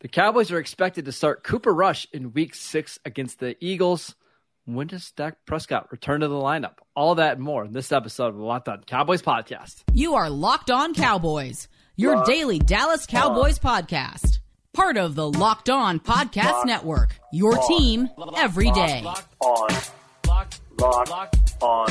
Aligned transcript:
The 0.00 0.08
Cowboys 0.08 0.50
are 0.50 0.58
expected 0.58 1.04
to 1.04 1.12
start 1.12 1.44
Cooper 1.44 1.74
Rush 1.74 2.06
in 2.12 2.32
week 2.32 2.54
six 2.54 2.98
against 3.04 3.38
the 3.38 3.56
Eagles. 3.62 4.14
When 4.64 4.86
does 4.86 5.10
Dak 5.12 5.44
Prescott 5.46 5.90
return 5.92 6.20
to 6.20 6.28
the 6.28 6.34
lineup? 6.36 6.76
All 6.96 7.16
that 7.16 7.34
and 7.36 7.42
more 7.42 7.64
in 7.64 7.72
this 7.72 7.92
episode 7.92 8.28
of 8.28 8.36
the 8.36 8.42
Locked 8.42 8.68
On 8.68 8.82
Cowboys 8.86 9.20
podcast. 9.20 9.82
You 9.92 10.14
are 10.14 10.30
Locked 10.30 10.70
On 10.70 10.94
Cowboys, 10.94 11.68
your 11.96 12.16
Locked 12.16 12.28
daily 12.28 12.58
Dallas 12.58 13.04
Cowboys 13.06 13.58
on. 13.62 13.82
podcast. 13.82 14.38
Part 14.72 14.96
of 14.96 15.16
the 15.16 15.28
Locked 15.28 15.68
On 15.68 15.98
Podcast 16.00 16.44
Locked 16.52 16.66
Network, 16.66 17.20
your 17.32 17.58
on. 17.58 17.68
team 17.68 18.08
every 18.38 18.70
day. 18.70 19.02
Locked 19.02 19.34
on. 19.40 19.68
Locked, 20.26 20.60
Locked, 20.78 21.10
Locked 21.10 21.62
on. 21.62 21.88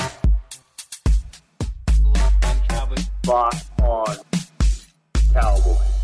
Locked 2.05 2.45
on 2.45 2.61
Cowboys. 2.69 3.09
Locked 3.27 3.81
on 3.81 4.15
Cowboys. 5.33 5.98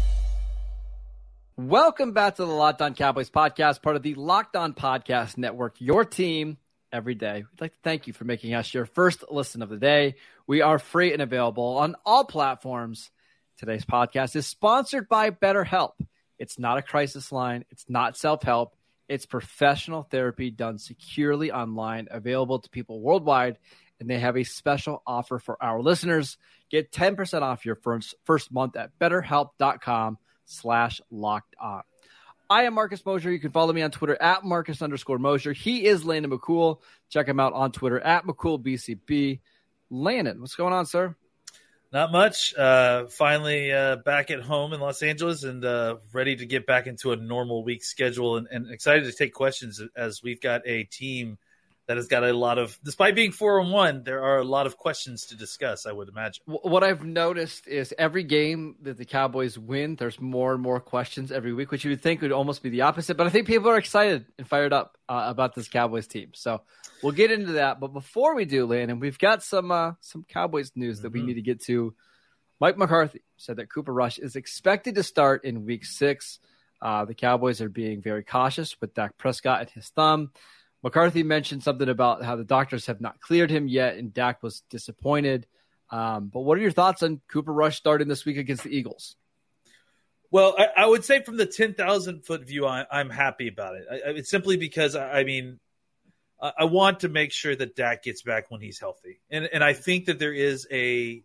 Welcome 1.58 2.12
back 2.12 2.36
to 2.36 2.44
the 2.44 2.52
Locked 2.52 2.82
On 2.82 2.94
Cowboys 2.96 3.30
podcast, 3.30 3.82
part 3.82 3.96
of 3.96 4.04
the 4.04 4.14
Locked 4.16 4.58
On 4.58 4.74
Podcast 4.74 5.38
Network, 5.38 5.80
your 5.80 6.04
team 6.04 6.58
every 6.92 7.16
day. 7.16 7.46
We'd 7.50 7.62
like 7.62 7.72
to 7.72 7.80
thank 7.82 8.08
you 8.08 8.14
for 8.14 8.26
making 8.26 8.54
us 8.54 8.74
your 8.74 8.86
first 8.86 9.24
listen 9.32 9.62
of 9.62 9.70
the 9.70 9.78
day. 9.78 10.16
We 10.48 10.62
are 10.62 10.78
free 10.78 11.14
and 11.14 11.22
available 11.22 11.78
on 11.78 11.96
all 12.06 12.26
platforms. 12.26 13.10
Today's 13.58 13.86
podcast 13.86 14.36
is 14.36 14.46
sponsored 14.46 15.08
by 15.08 15.30
BetterHelp. 15.30 15.94
It's 16.38 16.60
not 16.60 16.78
a 16.78 16.82
crisis 16.82 17.32
line, 17.32 17.64
it's 17.72 17.86
not 17.88 18.18
self 18.18 18.44
help, 18.44 18.76
it's 19.08 19.26
professional 19.26 20.04
therapy 20.04 20.52
done 20.52 20.78
securely 20.78 21.54
online, 21.54 22.10
available 22.12 22.60
to 22.60 22.70
people 22.70 23.00
worldwide. 23.00 23.60
And 24.02 24.10
they 24.10 24.20
have 24.20 24.36
a 24.36 24.44
special 24.44 25.02
offer 25.08 25.40
for 25.40 25.58
our 25.64 25.82
listeners. 25.82 26.38
Get 26.70 26.92
10% 26.92 27.44
off 27.44 27.66
your 27.66 27.76
first, 27.76 28.14
first 28.26 28.52
month 28.52 28.76
at 28.76 29.00
betterhelp.com 29.00 30.18
slash 30.46 31.02
locked 31.12 31.56
on. 31.60 31.84
I 32.50 32.64
am 32.64 32.76
Marcus 32.76 33.04
Mosher. 33.06 33.32
You 33.32 33.40
can 33.40 33.52
follow 33.52 33.74
me 33.74 33.82
on 33.82 33.92
Twitter 33.92 34.22
at 34.22 34.44
Marcus 34.44 34.82
underscore 34.82 35.18
Mosher. 35.18 35.54
He 35.54 35.86
is 35.86 36.06
Landon 36.06 36.32
McCool. 36.32 36.80
Check 37.10 37.28
him 37.28 37.40
out 37.40 37.54
on 37.54 37.72
Twitter 37.72 38.00
at 38.00 38.26
McCoolBCB. 38.26 39.40
Landon, 39.90 40.42
what's 40.42 40.56
going 40.56 40.74
on, 40.74 40.86
sir? 40.86 41.16
Not 41.92 42.12
much. 42.12 42.54
Uh, 42.56 43.06
finally 43.08 43.72
uh, 43.72 43.98
back 43.98 44.30
at 44.30 44.42
home 44.42 44.74
in 44.74 44.80
Los 44.80 45.02
Angeles 45.02 45.44
and 45.44 45.64
uh, 45.64 45.98
ready 46.14 46.36
to 46.36 46.46
get 46.46 46.66
back 46.66 46.88
into 46.88 47.14
a 47.14 47.16
normal 47.16 47.64
week 47.64 47.84
schedule 47.84 48.38
and, 48.38 48.48
and 48.52 48.70
excited 48.70 49.06
to 49.06 49.14
take 49.14 49.34
questions 49.34 49.82
as 49.96 50.22
we've 50.22 50.42
got 50.42 50.62
a 50.66 50.84
team 50.84 51.38
that 51.88 51.98
has 51.98 52.08
got 52.08 52.24
a 52.24 52.34
lot 52.34 52.58
of, 52.58 52.78
despite 52.84 53.16
being 53.16 53.32
four 53.32 53.60
and 53.60 53.72
one, 53.72 54.04
there 54.04 54.24
are 54.24 54.40
a 54.40 54.44
lot 54.44 54.66
of 54.66 54.78
questions 54.78 55.28
to 55.28 55.36
discuss. 55.36 55.86
I 55.86 55.92
would 55.92 56.10
imagine. 56.10 56.44
What 56.46 56.84
I've 56.84 57.04
noticed 57.04 57.68
is 57.68 57.94
every 57.98 58.24
game 58.24 58.76
that 58.82 58.98
the 58.98 59.06
Cowboys 59.06 59.58
win, 59.58 59.96
there's 59.96 60.20
more 60.20 60.54
and 60.54 60.64
more 60.64 60.80
questions 60.80 61.32
every 61.32 61.54
week, 61.54 61.72
which 61.72 61.84
you 61.84 61.92
would 61.92 62.02
think 62.02 62.22
would 62.22 62.32
almost 62.32 62.64
be 62.64 62.70
the 62.70 62.82
opposite. 62.82 63.18
But 63.18 63.28
I 63.28 63.30
think 63.30 63.46
people 63.46 63.70
are 63.70 63.78
excited 63.78 64.26
and 64.40 64.48
fired 64.48 64.74
up 64.74 64.98
uh, 65.08 65.26
about 65.28 65.54
this 65.54 65.68
Cowboys 65.68 66.08
team. 66.08 66.32
So 66.34 66.62
we'll 67.04 67.12
get 67.12 67.32
into 67.32 67.54
that. 67.54 67.80
But 67.80 67.94
before 67.94 68.36
we 68.36 68.46
do, 68.46 68.66
Landon, 68.66 69.00
we've 69.00 69.20
got 69.20 69.44
some 69.44 69.72
uh, 69.72 69.94
some 70.02 70.26
Cowboys 70.28 70.72
news 70.76 70.98
mm-hmm. 70.98 71.04
that 71.04 71.14
we 71.14 71.20
mm-hmm. 71.20 71.28
need 71.28 71.34
to 71.36 71.42
get 71.42 71.64
to. 71.66 71.94
Mike 72.60 72.78
McCarthy 72.78 73.22
said 73.38 73.58
that 73.58 73.70
Cooper 73.70 73.94
Rush 73.94 74.18
is 74.18 74.36
expected 74.36 74.96
to 74.96 75.04
start 75.04 75.44
in 75.44 75.66
Week 75.66 75.86
Six. 75.86 76.40
Uh, 76.82 77.06
the 77.06 77.14
Cowboys 77.14 77.62
are 77.62 77.70
being 77.70 78.02
very 78.02 78.24
cautious 78.24 78.76
with 78.80 78.94
Dak 78.94 79.18
Prescott 79.18 79.62
and 79.62 79.70
his 79.70 79.90
thumb. 79.90 80.32
McCarthy 80.84 81.24
mentioned 81.24 81.64
something 81.64 81.90
about 81.90 82.24
how 82.24 82.36
the 82.36 82.44
doctors 82.44 82.86
have 82.86 83.02
not 83.02 83.20
cleared 83.20 83.50
him 83.50 83.68
yet, 83.68 83.98
and 83.98 84.14
Dak 84.14 84.44
was 84.44 84.62
disappointed. 84.70 85.48
Um, 85.90 86.30
but 86.34 86.42
what 86.42 86.58
are 86.58 86.62
your 86.62 86.72
thoughts 86.72 87.04
on 87.04 87.22
Cooper 87.28 87.54
Rush 87.54 87.78
starting 87.78 88.08
this 88.08 88.26
week 88.26 88.38
against 88.38 88.64
the 88.64 88.76
Eagles? 88.76 89.16
Well, 90.32 90.56
I, 90.58 90.84
I 90.84 90.86
would 90.86 91.06
say 91.06 91.22
from 91.24 91.38
the 91.38 91.46
10,000 91.46 92.26
foot 92.26 92.46
view, 92.46 92.66
I, 92.66 92.86
am 92.92 93.10
happy 93.10 93.48
about 93.48 93.76
it. 93.76 93.86
I, 93.90 93.96
it's 94.12 94.30
simply 94.30 94.58
because, 94.58 94.96
I, 94.96 95.24
mean, 95.24 95.60
I 96.42 96.66
want 96.66 97.02
to 97.02 97.10
make 97.10 97.32
sure 97.32 97.56
that 97.56 97.76
Dak 97.76 98.04
gets 98.04 98.22
back 98.22 98.52
when 98.52 98.62
he's 98.62 98.80
healthy. 98.80 99.22
And, 99.30 99.48
and 99.52 99.64
I 99.64 99.74
think 99.74 100.06
that 100.06 100.20
there 100.20 100.34
is 100.34 100.68
a 100.72 101.24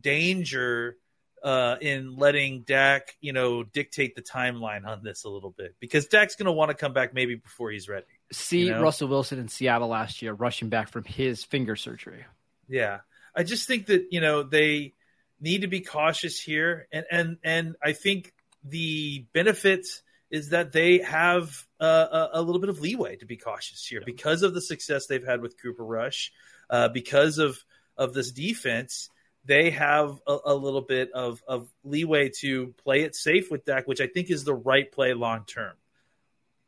danger 0.00 0.96
uh, 1.42 1.76
in 1.80 2.16
letting 2.16 2.62
Dak, 2.62 3.16
you 3.20 3.32
know, 3.32 3.62
dictate 3.62 4.16
the 4.16 4.22
timeline 4.22 4.86
on 4.86 5.02
this 5.02 5.24
a 5.24 5.28
little 5.28 5.50
bit 5.50 5.74
because 5.80 6.06
Dak's 6.06 6.34
going 6.34 6.46
to 6.46 6.52
want 6.52 6.70
to 6.70 6.74
come 6.74 6.92
back 6.92 7.14
maybe 7.14 7.34
before 7.34 7.70
he's 7.70 7.88
ready 7.88 8.06
see 8.32 8.66
you 8.66 8.70
know? 8.70 8.82
Russell 8.82 9.08
Wilson 9.08 9.38
in 9.38 9.48
Seattle 9.48 9.88
last 9.88 10.22
year 10.22 10.32
rushing 10.32 10.68
back 10.68 10.88
from 10.88 11.04
his 11.04 11.44
finger 11.44 11.76
surgery. 11.76 12.24
Yeah. 12.68 13.00
I 13.34 13.42
just 13.42 13.66
think 13.66 13.86
that, 13.86 14.06
you 14.10 14.20
know, 14.20 14.42
they 14.42 14.94
need 15.40 15.62
to 15.62 15.68
be 15.68 15.80
cautious 15.80 16.40
here 16.40 16.88
and 16.90 17.04
and 17.10 17.36
and 17.44 17.76
I 17.82 17.92
think 17.92 18.32
the 18.64 19.26
benefit 19.32 19.86
is 20.30 20.50
that 20.50 20.72
they 20.72 20.98
have 20.98 21.64
a, 21.78 22.28
a, 22.32 22.42
little 22.42 22.60
bit 22.60 22.68
of 22.68 22.80
leeway 22.80 23.16
to 23.16 23.26
be 23.26 23.36
cautious 23.36 23.86
here 23.86 24.02
because 24.04 24.42
of 24.42 24.54
the 24.54 24.60
success 24.60 25.06
they've 25.06 25.24
had 25.24 25.40
with 25.40 25.60
Cooper 25.60 25.84
Rush, 25.84 26.32
uh, 26.68 26.88
because 26.88 27.38
of 27.38 27.58
of 27.96 28.12
this 28.12 28.32
defense. 28.32 29.08
They 29.44 29.70
have 29.70 30.20
a, 30.26 30.38
a, 30.46 30.54
little 30.54 30.80
bit 30.80 31.12
of, 31.12 31.40
of 31.46 31.68
leeway 31.84 32.32
to 32.40 32.74
play 32.82 33.02
it 33.02 33.14
safe 33.14 33.48
with 33.48 33.64
Dak, 33.64 33.86
which 33.86 34.00
I 34.00 34.08
think 34.08 34.28
is 34.28 34.42
the 34.42 34.56
right 34.56 34.90
play 34.90 35.14
long 35.14 35.44
term 35.46 35.74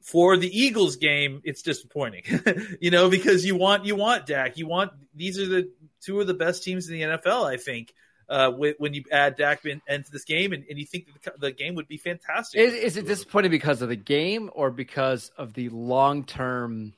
for 0.03 0.37
the 0.37 0.49
Eagles 0.49 0.97
game, 0.97 1.41
it's 1.45 1.63
disappointing, 1.63 2.23
you 2.81 2.91
know, 2.91 3.11
because 3.11 3.45
you 3.45 3.57
want 3.57 3.85
you 3.85 3.97
want 3.97 4.27
Dak, 4.27 4.57
you 4.57 4.67
want 4.67 4.93
these 5.15 5.39
are 5.39 5.47
the 5.47 5.71
two 6.01 6.21
of 6.21 6.27
the 6.27 6.35
best 6.35 6.63
teams 6.63 6.89
in 6.89 6.95
the 6.95 7.03
NFL, 7.03 7.45
I 7.45 7.57
think. 7.57 7.93
Uh, 8.31 8.51
when 8.51 8.93
you 8.93 9.03
add 9.11 9.37
Dak 9.37 9.65
in, 9.65 9.81
into 9.89 10.11
this 10.11 10.25
game, 10.25 10.53
and, 10.53 10.63
and 10.69 10.79
you 10.79 10.85
think 10.85 11.07
the, 11.23 11.33
the, 11.39 11.51
game 11.51 11.77
would 11.77 11.89
be 11.89 11.97
fantastic. 11.97 12.61
Is, 12.61 12.75
is, 12.75 12.97
it 12.99 13.07
disappointing 13.07 13.51
because 13.51 13.81
of 13.81 13.89
the 13.89 13.97
game 13.97 14.51
or 14.53 14.71
because 14.71 15.31
of 15.39 15.55
the 15.55 15.71
long 15.71 16.25
term 16.25 16.93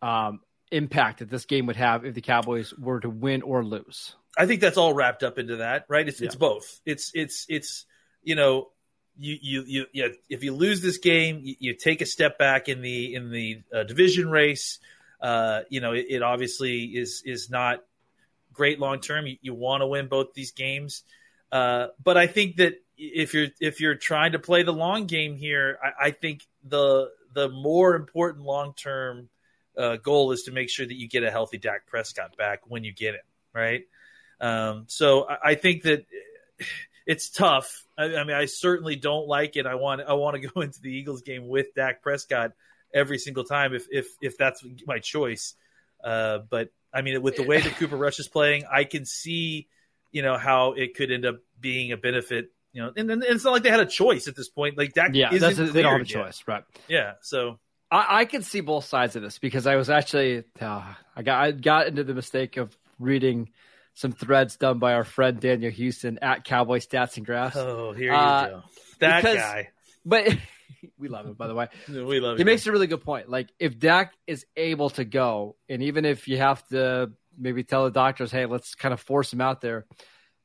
um, 0.00 0.40
impact 0.70 1.18
that 1.18 1.28
this 1.28 1.44
game 1.44 1.66
would 1.66 1.76
have 1.76 2.06
if 2.06 2.14
the 2.14 2.22
Cowboys 2.22 2.72
were 2.78 3.00
to 3.00 3.10
win 3.10 3.42
or 3.42 3.62
lose? 3.62 4.14
I 4.38 4.46
think 4.46 4.62
that's 4.62 4.78
all 4.78 4.94
wrapped 4.94 5.22
up 5.22 5.38
into 5.38 5.56
that, 5.56 5.84
right? 5.88 6.08
It's 6.08 6.20
yeah. 6.20 6.26
it's 6.26 6.36
both. 6.36 6.80
It's 6.86 7.10
it's 7.14 7.46
it's 7.48 7.84
you 8.22 8.34
know 8.34 8.68
you, 9.20 9.64
you, 9.66 9.86
you, 9.92 10.14
if 10.28 10.42
you 10.42 10.54
lose 10.54 10.80
this 10.80 10.98
game, 10.98 11.40
you, 11.42 11.54
you 11.58 11.74
take 11.74 12.00
a 12.00 12.06
step 12.06 12.38
back 12.38 12.68
in 12.68 12.80
the 12.80 13.14
in 13.14 13.30
the 13.30 13.62
uh, 13.74 13.82
division 13.82 14.30
race. 14.30 14.78
Uh, 15.20 15.60
you 15.68 15.80
know, 15.80 15.92
it, 15.92 16.06
it, 16.08 16.22
obviously 16.22 16.84
is 16.84 17.22
is 17.26 17.50
not 17.50 17.84
great 18.52 18.80
long 18.80 19.00
term. 19.00 19.26
You, 19.26 19.36
you 19.42 19.54
want 19.54 19.82
to 19.82 19.86
win 19.86 20.08
both 20.08 20.32
these 20.32 20.52
games, 20.52 21.02
uh, 21.52 21.88
but 22.02 22.16
I 22.16 22.26
think 22.26 22.56
that 22.56 22.82
if 22.96 23.34
you're 23.34 23.48
if 23.60 23.80
you're 23.80 23.94
trying 23.94 24.32
to 24.32 24.38
play 24.38 24.62
the 24.62 24.72
long 24.72 25.06
game 25.06 25.36
here, 25.36 25.78
I, 25.82 26.06
I 26.06 26.10
think 26.12 26.46
the 26.64 27.10
the 27.34 27.50
more 27.50 27.94
important 27.96 28.46
long 28.46 28.72
term 28.72 29.28
uh, 29.76 29.96
goal 29.96 30.32
is 30.32 30.44
to 30.44 30.52
make 30.52 30.70
sure 30.70 30.86
that 30.86 30.96
you 30.96 31.08
get 31.08 31.24
a 31.24 31.30
healthy 31.30 31.58
Dak 31.58 31.86
Prescott 31.86 32.36
back 32.38 32.60
when 32.66 32.84
you 32.84 32.92
get 32.92 33.14
it 33.14 33.24
right. 33.54 33.82
Um, 34.40 34.84
so 34.88 35.28
I, 35.28 35.50
I 35.50 35.54
think 35.56 35.82
that 35.82 36.06
it's 37.10 37.28
tough. 37.28 37.84
I, 37.98 38.04
I, 38.04 38.24
mean, 38.24 38.36
I 38.36 38.44
certainly 38.44 38.94
don't 38.94 39.26
like 39.26 39.56
it. 39.56 39.66
I 39.66 39.74
want 39.74 40.00
I 40.00 40.12
want 40.12 40.40
to 40.40 40.48
go 40.54 40.60
into 40.60 40.80
the 40.80 40.90
Eagles 40.90 41.22
game 41.22 41.48
with 41.48 41.74
Dak 41.74 42.02
Prescott 42.02 42.52
every 42.94 43.18
single 43.18 43.42
time 43.42 43.74
if 43.74 43.86
if 43.90 44.06
if 44.22 44.38
that's 44.38 44.64
my 44.86 45.00
choice. 45.00 45.54
Uh, 46.02 46.38
but 46.48 46.70
I 46.94 47.02
mean, 47.02 47.20
with 47.20 47.36
the 47.36 47.42
way 47.42 47.60
that 47.60 47.76
Cooper 47.76 47.96
Rush 47.96 48.20
is 48.20 48.28
playing, 48.28 48.64
I 48.72 48.84
can 48.84 49.04
see 49.04 49.66
you 50.12 50.22
know 50.22 50.38
how 50.38 50.72
it 50.72 50.94
could 50.94 51.10
end 51.10 51.26
up 51.26 51.40
being 51.60 51.90
a 51.90 51.96
benefit. 51.96 52.52
You 52.72 52.82
know, 52.82 52.92
and, 52.96 53.10
and 53.10 53.24
it's 53.24 53.42
not 53.42 53.50
like 53.50 53.64
they 53.64 53.70
had 53.70 53.80
a 53.80 53.86
choice 53.86 54.28
at 54.28 54.36
this 54.36 54.48
point. 54.48 54.78
Like 54.78 54.92
Dak, 54.92 55.10
yeah, 55.12 55.36
that's 55.36 55.58
a, 55.58 55.64
they 55.64 55.82
don't 55.82 55.92
have 55.92 56.02
a 56.02 56.04
choice, 56.04 56.44
right? 56.46 56.62
Yeah, 56.86 57.14
so 57.22 57.58
I, 57.90 58.20
I, 58.20 58.24
can 58.24 58.42
see 58.42 58.60
both 58.60 58.84
sides 58.84 59.16
of 59.16 59.22
this 59.22 59.40
because 59.40 59.66
I 59.66 59.74
was 59.74 59.90
actually 59.90 60.44
uh, 60.60 60.94
I 61.16 61.22
got 61.22 61.42
I 61.42 61.50
got 61.50 61.88
into 61.88 62.04
the 62.04 62.14
mistake 62.14 62.56
of 62.56 62.78
reading 63.00 63.50
some 63.94 64.12
threads 64.12 64.56
done 64.56 64.78
by 64.78 64.94
our 64.94 65.04
friend 65.04 65.40
Daniel 65.40 65.70
Houston 65.70 66.18
at 66.22 66.44
Cowboy 66.44 66.78
Stats 66.78 67.16
and 67.16 67.26
Graphs. 67.26 67.56
Oh, 67.56 67.92
here 67.92 68.12
you 68.12 68.16
uh, 68.16 68.48
go. 68.48 68.62
That 69.00 69.22
because, 69.22 69.36
guy. 69.36 69.68
But 70.04 70.36
we 70.98 71.08
love 71.08 71.26
him, 71.26 71.34
by 71.34 71.46
the 71.46 71.54
way. 71.54 71.68
we 71.88 72.20
love 72.20 72.32
him. 72.32 72.38
He 72.38 72.44
makes 72.44 72.66
a 72.66 72.72
really 72.72 72.86
good 72.86 73.04
point. 73.04 73.28
Like, 73.28 73.48
if 73.58 73.78
Dak 73.78 74.14
is 74.26 74.46
able 74.56 74.90
to 74.90 75.04
go, 75.04 75.56
and 75.68 75.82
even 75.82 76.04
if 76.04 76.28
you 76.28 76.38
have 76.38 76.66
to 76.68 77.10
maybe 77.38 77.62
tell 77.64 77.84
the 77.84 77.90
doctors, 77.90 78.30
hey, 78.30 78.46
let's 78.46 78.74
kind 78.74 78.92
of 78.92 79.00
force 79.00 79.32
him 79.32 79.40
out 79.40 79.60
there, 79.60 79.86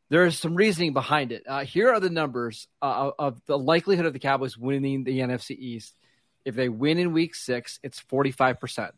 there 0.10 0.26
is 0.26 0.38
some 0.38 0.56
reasoning 0.56 0.94
behind 0.94 1.32
it. 1.32 1.44
Uh, 1.48 1.66
here 1.66 1.90
are 1.92 2.00
the 2.00 2.10
numbers 2.10 2.68
uh, 2.82 3.12
of 3.18 3.42
the 3.48 3.58
likelihood 3.58 4.06
of 4.06 4.14
the 4.14 4.20
Cowboys 4.20 4.58
winning 4.58 5.04
the 5.04 5.20
NFC 5.20 5.52
East. 5.52 5.96
If 6.44 6.56
they 6.56 6.70
win 6.70 7.00
in 7.00 7.12
week 7.12 7.34
six, 7.34 7.80
it's 7.82 8.02
45%. 8.04 8.92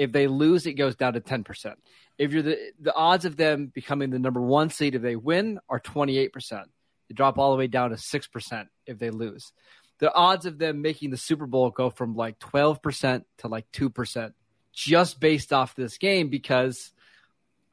If 0.00 0.12
they 0.12 0.28
lose, 0.28 0.64
it 0.64 0.74
goes 0.74 0.96
down 0.96 1.12
to 1.12 1.20
10%. 1.20 1.74
If 2.16 2.32
you're 2.32 2.42
the 2.42 2.56
the 2.80 2.94
odds 2.94 3.26
of 3.26 3.36
them 3.36 3.66
becoming 3.66 4.08
the 4.08 4.18
number 4.18 4.40
one 4.40 4.70
seed 4.70 4.94
if 4.94 5.02
they 5.02 5.14
win 5.14 5.60
are 5.68 5.78
28%. 5.78 6.30
They 6.50 7.14
drop 7.14 7.38
all 7.38 7.50
the 7.50 7.58
way 7.58 7.66
down 7.66 7.90
to 7.90 7.96
6% 7.96 8.66
if 8.86 8.98
they 8.98 9.10
lose. 9.10 9.52
The 9.98 10.10
odds 10.14 10.46
of 10.46 10.56
them 10.56 10.80
making 10.80 11.10
the 11.10 11.18
Super 11.18 11.46
Bowl 11.46 11.68
go 11.68 11.90
from 11.90 12.14
like 12.16 12.38
12% 12.38 13.24
to 13.38 13.48
like 13.48 13.70
2% 13.72 14.32
just 14.72 15.20
based 15.20 15.52
off 15.52 15.74
this 15.74 15.98
game 15.98 16.30
because 16.30 16.92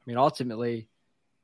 I 0.02 0.04
mean 0.10 0.18
ultimately 0.18 0.88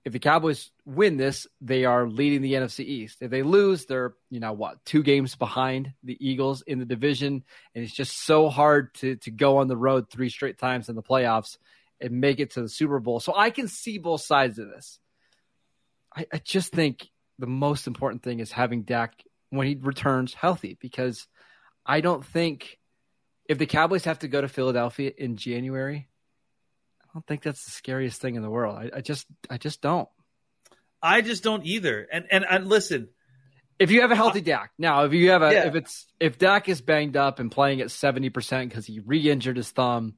if 0.05 0.13
the 0.13 0.19
Cowboys 0.19 0.71
win 0.85 1.17
this, 1.17 1.47
they 1.63 1.87
are 1.87 2.07
leading 2.07 2.43
the 2.43 2.53
NFC 2.53 2.81
East. 2.81 3.19
If 3.23 3.31
they 3.31 3.43
lose, 3.43 3.87
they're, 3.87 4.15
you 4.29 4.39
know, 4.39 4.53
what, 4.53 4.85
two 4.85 5.03
games 5.03 5.35
behind 5.35 5.95
the 6.03 6.17
Eagles 6.21 6.63
in 6.63 6.79
the 6.79 6.85
division. 6.85 7.43
And 7.75 7.85
it's 7.85 7.95
just 7.95 8.25
so 8.25 8.51
hard 8.51 8.95
to, 8.97 9.17
to 9.17 9.31
go 9.31 9.59
on 9.59 9.69
the 9.69 9.77
road 9.77 10.11
three 10.11 10.29
straight 10.29 10.59
times 10.59 10.91
in 10.91 10.95
the 10.95 11.03
playoffs 11.03 11.57
and 12.01 12.21
make 12.21 12.39
it 12.39 12.51
to 12.53 12.63
the 12.63 12.69
Super 12.69 13.01
Bowl. 13.01 13.19
So 13.19 13.35
I 13.35 13.49
can 13.49 13.67
see 13.67 13.97
both 13.97 14.21
sides 14.21 14.59
of 14.59 14.69
this. 14.69 14.99
I, 16.15 16.27
I 16.31 16.39
just 16.39 16.73
think 16.73 17.09
the 17.39 17.47
most 17.47 17.87
important 17.87 18.23
thing 18.23 18.41
is 18.41 18.53
having 18.53 18.83
Dak 18.83 19.23
when 19.49 19.67
he 19.67 19.75
returns 19.75 20.35
healthy 20.35 20.77
because 20.81 21.27
I 21.87 22.03
don't 22.03 22.25
think 22.25 22.79
if 23.49 23.57
the 23.57 23.67
Cowboys 23.67 24.05
have 24.05 24.19
to 24.19 24.29
go 24.29 24.43
to 24.43 24.49
Philadelphia 24.49 25.13
in 25.17 25.37
January, 25.37 26.09
don't 27.15 27.27
think 27.27 27.43
that's 27.43 27.65
the 27.65 27.71
scariest 27.71 28.21
thing 28.21 28.35
in 28.35 28.43
the 28.43 28.51
world. 28.51 28.77
I, 28.77 28.99
I 28.99 29.01
just 29.01 29.27
I 29.49 29.57
just 29.57 29.81
don't. 29.81 30.09
I 31.01 31.21
just 31.21 31.43
don't 31.43 31.65
either. 31.65 32.07
And 32.13 32.27
and, 32.31 32.45
and 32.49 32.67
listen, 32.67 33.09
if 33.79 33.91
you 33.91 34.01
have 34.01 34.11
a 34.11 34.17
healthy 34.17 34.41
Dak 34.41 34.73
now, 34.79 35.05
if 35.05 35.13
you 35.13 35.31
have 35.31 35.43
a 35.43 35.53
yeah. 35.53 35.67
if 35.69 35.75
it's 35.77 36.07
if 36.19 36.39
Dak 36.39 36.69
is 36.69 36.81
banged 36.81 37.17
up 37.17 37.39
and 37.39 37.51
playing 37.51 37.81
at 37.81 37.91
seventy 37.91 38.31
percent 38.31 38.69
because 38.69 38.85
he 38.85 39.01
re-injured 39.01 39.57
his 39.57 39.71
thumb, 39.71 40.15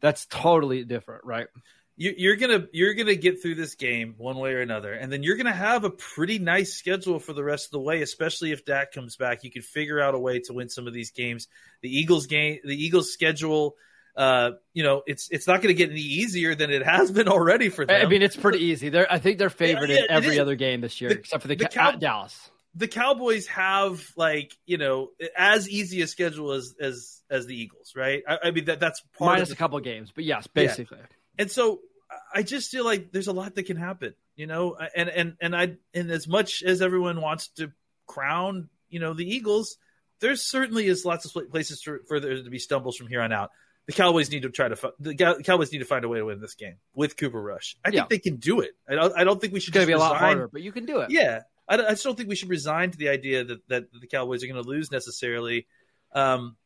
that's 0.00 0.26
totally 0.26 0.84
different, 0.84 1.24
right? 1.24 1.46
You, 1.96 2.12
you're 2.14 2.36
gonna 2.36 2.66
you're 2.72 2.92
gonna 2.92 3.14
get 3.14 3.40
through 3.40 3.54
this 3.54 3.74
game 3.74 4.14
one 4.18 4.36
way 4.36 4.52
or 4.52 4.60
another, 4.60 4.92
and 4.92 5.10
then 5.10 5.22
you're 5.22 5.36
gonna 5.36 5.54
have 5.54 5.84
a 5.84 5.90
pretty 5.90 6.38
nice 6.38 6.74
schedule 6.74 7.18
for 7.18 7.32
the 7.32 7.42
rest 7.42 7.66
of 7.66 7.70
the 7.70 7.80
way. 7.80 8.02
Especially 8.02 8.52
if 8.52 8.66
Dak 8.66 8.92
comes 8.92 9.16
back, 9.16 9.42
you 9.42 9.50
can 9.50 9.62
figure 9.62 10.00
out 10.00 10.14
a 10.14 10.18
way 10.18 10.40
to 10.40 10.52
win 10.52 10.68
some 10.68 10.86
of 10.86 10.92
these 10.92 11.12
games. 11.12 11.48
The 11.80 11.88
Eagles 11.88 12.26
game, 12.26 12.58
the 12.62 12.76
Eagles 12.76 13.10
schedule 13.10 13.76
uh, 14.16 14.52
you 14.72 14.82
know, 14.82 15.02
it's 15.06 15.28
it's 15.30 15.46
not 15.46 15.60
going 15.60 15.74
to 15.74 15.74
get 15.74 15.90
any 15.90 16.00
easier 16.00 16.54
than 16.54 16.70
it 16.70 16.82
has 16.82 17.10
been 17.10 17.28
already 17.28 17.68
for 17.68 17.84
them. 17.84 18.04
I 18.04 18.08
mean, 18.08 18.22
it's 18.22 18.36
pretty 18.36 18.60
easy. 18.60 18.88
They're 18.88 19.10
I 19.10 19.18
think 19.18 19.38
they're 19.38 19.50
favored 19.50 19.90
yeah, 19.90 19.96
yeah, 19.96 20.04
in 20.04 20.10
every 20.10 20.40
other 20.40 20.54
game 20.54 20.80
this 20.80 21.00
year, 21.00 21.10
the, 21.10 21.18
except 21.18 21.42
for 21.42 21.48
the, 21.48 21.56
the 21.56 21.68
Cow- 21.68 21.92
Dallas. 21.92 22.50
The 22.74 22.88
Cowboys 22.88 23.46
have 23.48 24.02
like 24.16 24.56
you 24.64 24.78
know 24.78 25.10
as 25.36 25.68
easy 25.68 26.00
a 26.00 26.06
schedule 26.06 26.52
as 26.52 26.74
as 26.80 27.22
as 27.30 27.46
the 27.46 27.60
Eagles, 27.60 27.92
right? 27.94 28.22
I, 28.26 28.38
I 28.44 28.50
mean 28.52 28.66
that 28.66 28.80
that's 28.80 29.02
part 29.18 29.34
minus 29.34 29.50
the, 29.50 29.54
a 29.54 29.58
couple 29.58 29.78
games, 29.80 30.12
but 30.14 30.24
yes, 30.24 30.46
basically. 30.46 30.98
Yeah. 30.98 31.06
And 31.38 31.50
so 31.50 31.80
I 32.34 32.42
just 32.42 32.70
feel 32.70 32.84
like 32.84 33.12
there's 33.12 33.28
a 33.28 33.32
lot 33.32 33.54
that 33.56 33.64
can 33.64 33.76
happen, 33.76 34.14
you 34.34 34.46
know, 34.46 34.76
and 34.94 35.10
and 35.10 35.36
and 35.42 35.54
I 35.54 35.76
and 35.92 36.10
as 36.10 36.26
much 36.26 36.62
as 36.62 36.80
everyone 36.80 37.20
wants 37.20 37.48
to 37.56 37.70
crown, 38.06 38.70
you 38.88 39.00
know, 39.00 39.12
the 39.12 39.28
Eagles, 39.28 39.76
there's 40.20 40.42
certainly 40.42 40.86
is 40.86 41.04
lots 41.04 41.26
of 41.26 41.50
places 41.50 41.82
for, 41.82 42.00
for 42.08 42.18
there 42.18 42.42
to 42.42 42.50
be 42.50 42.58
stumbles 42.58 42.96
from 42.96 43.08
here 43.08 43.20
on 43.20 43.30
out 43.30 43.50
the 43.86 43.92
Cowboys 43.92 44.30
need 44.30 44.42
to 44.42 44.50
try 44.50 44.68
to 44.68 44.92
the 44.98 45.14
Cowboys 45.14 45.72
need 45.72 45.78
to 45.78 45.84
find 45.84 46.04
a 46.04 46.08
way 46.08 46.18
to 46.18 46.24
win 46.24 46.40
this 46.40 46.54
game 46.54 46.76
with 46.94 47.16
Cooper 47.16 47.40
Rush. 47.40 47.76
I 47.84 47.90
think 47.90 47.96
yeah. 47.96 48.06
they 48.10 48.18
can 48.18 48.36
do 48.36 48.60
it. 48.60 48.72
I 48.88 48.94
don't, 48.94 49.16
I 49.16 49.24
don't 49.24 49.40
think 49.40 49.52
we 49.52 49.60
should. 49.60 49.68
It's 49.68 49.74
going 49.74 49.86
to 49.86 49.90
be 49.90 49.94
a 49.94 49.98
lot 49.98 50.16
harder, 50.16 50.48
but 50.48 50.62
you 50.62 50.72
can 50.72 50.86
do 50.86 51.00
it. 51.00 51.10
Yeah, 51.10 51.42
I, 51.68 51.76
I, 51.76 51.90
just 51.90 52.04
don't 52.04 52.16
think 52.16 52.28
we 52.28 52.34
should 52.34 52.48
resign 52.48 52.90
to 52.90 52.98
the 52.98 53.08
idea 53.08 53.44
that 53.44 53.68
that 53.68 53.84
the 53.92 54.06
Cowboys 54.06 54.42
are 54.42 54.48
going 54.48 54.62
to 54.62 54.68
lose 54.68 54.90
necessarily. 54.90 55.66
Um, 56.12 56.56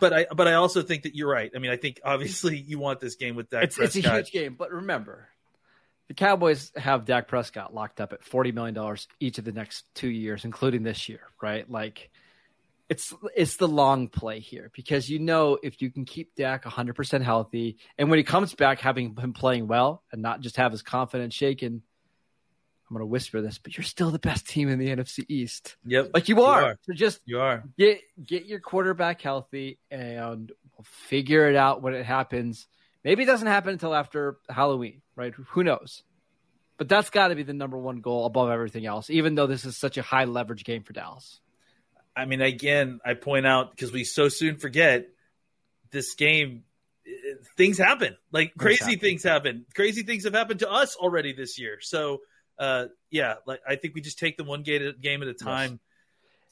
but 0.00 0.12
I 0.12 0.26
but 0.34 0.48
I 0.48 0.54
also 0.54 0.82
think 0.82 1.02
that 1.02 1.14
you're 1.14 1.30
right. 1.30 1.50
I 1.54 1.58
mean, 1.58 1.70
I 1.70 1.76
think 1.76 2.00
obviously 2.04 2.58
you 2.58 2.78
want 2.78 3.00
this 3.00 3.16
game 3.16 3.36
with 3.36 3.50
Dak. 3.50 3.64
It's, 3.64 3.78
it's 3.78 3.96
a 3.96 4.00
huge 4.00 4.32
game, 4.32 4.54
but 4.58 4.72
remember, 4.72 5.28
the 6.08 6.14
Cowboys 6.14 6.72
have 6.76 7.04
Dak 7.04 7.28
Prescott 7.28 7.74
locked 7.74 8.00
up 8.00 8.14
at 8.14 8.24
forty 8.24 8.52
million 8.52 8.74
dollars 8.74 9.06
each 9.20 9.38
of 9.38 9.44
the 9.44 9.52
next 9.52 9.84
two 9.94 10.08
years, 10.08 10.46
including 10.46 10.82
this 10.82 11.08
year. 11.10 11.20
Right, 11.42 11.70
like 11.70 12.10
it's 12.88 13.12
it's 13.36 13.56
the 13.56 13.68
long 13.68 14.08
play 14.08 14.40
here 14.40 14.70
because 14.74 15.10
you 15.10 15.18
know 15.18 15.58
if 15.62 15.82
you 15.82 15.90
can 15.90 16.04
keep 16.04 16.34
Dak 16.34 16.64
100% 16.64 17.22
healthy 17.22 17.76
and 17.98 18.08
when 18.08 18.18
he 18.18 18.22
comes 18.22 18.54
back 18.54 18.80
having 18.80 19.14
him 19.16 19.32
playing 19.32 19.68
well 19.68 20.02
and 20.10 20.22
not 20.22 20.40
just 20.40 20.56
have 20.56 20.72
his 20.72 20.82
confidence 20.82 21.34
shaken 21.34 21.82
I'm 22.88 22.96
going 22.96 23.02
to 23.02 23.06
whisper 23.06 23.42
this 23.42 23.58
but 23.58 23.76
you're 23.76 23.84
still 23.84 24.10
the 24.10 24.18
best 24.18 24.48
team 24.48 24.68
in 24.70 24.78
the 24.78 24.88
NFC 24.88 25.24
East. 25.28 25.76
Yep. 25.84 26.10
Like 26.14 26.28
you 26.28 26.42
are. 26.42 26.60
You 26.60 26.66
are. 26.68 26.78
So 26.82 26.92
just 26.94 27.20
You 27.26 27.40
are. 27.40 27.62
Get 27.78 28.00
get 28.24 28.46
your 28.46 28.60
quarterback 28.60 29.20
healthy 29.20 29.78
and 29.90 30.50
we'll 30.76 30.86
figure 31.08 31.48
it 31.50 31.56
out 31.56 31.82
when 31.82 31.94
it 31.94 32.06
happens. 32.06 32.66
Maybe 33.04 33.24
it 33.24 33.26
doesn't 33.26 33.46
happen 33.46 33.72
until 33.74 33.94
after 33.94 34.38
Halloween, 34.48 35.02
right? 35.14 35.34
Who 35.34 35.62
knows? 35.62 36.02
But 36.78 36.88
that's 36.88 37.10
got 37.10 37.28
to 37.28 37.34
be 37.34 37.42
the 37.42 37.52
number 37.52 37.76
one 37.76 38.00
goal 38.00 38.24
above 38.24 38.50
everything 38.50 38.86
else 38.86 39.10
even 39.10 39.34
though 39.34 39.46
this 39.46 39.66
is 39.66 39.76
such 39.76 39.98
a 39.98 40.02
high 40.02 40.24
leverage 40.24 40.64
game 40.64 40.84
for 40.84 40.94
Dallas. 40.94 41.40
I 42.18 42.24
mean, 42.24 42.40
again, 42.40 43.00
I 43.04 43.14
point 43.14 43.46
out 43.46 43.70
because 43.70 43.92
we 43.92 44.02
so 44.02 44.28
soon 44.28 44.56
forget 44.56 45.08
this 45.92 46.14
game. 46.14 46.64
Things 47.56 47.78
happen, 47.78 48.16
like 48.32 48.52
crazy 48.58 48.84
happen. 48.84 48.98
things 48.98 49.22
happen. 49.22 49.66
Crazy 49.74 50.02
things 50.02 50.24
have 50.24 50.34
happened 50.34 50.60
to 50.60 50.70
us 50.70 50.96
already 50.96 51.32
this 51.32 51.58
year. 51.58 51.78
So, 51.80 52.18
uh, 52.58 52.86
yeah, 53.10 53.36
like 53.46 53.60
I 53.66 53.76
think 53.76 53.94
we 53.94 54.00
just 54.00 54.18
take 54.18 54.36
them 54.36 54.46
one 54.46 54.62
game, 54.62 54.94
game 55.00 55.22
at 55.22 55.28
a 55.28 55.34
time. 55.34 55.70
Yes. 55.70 55.80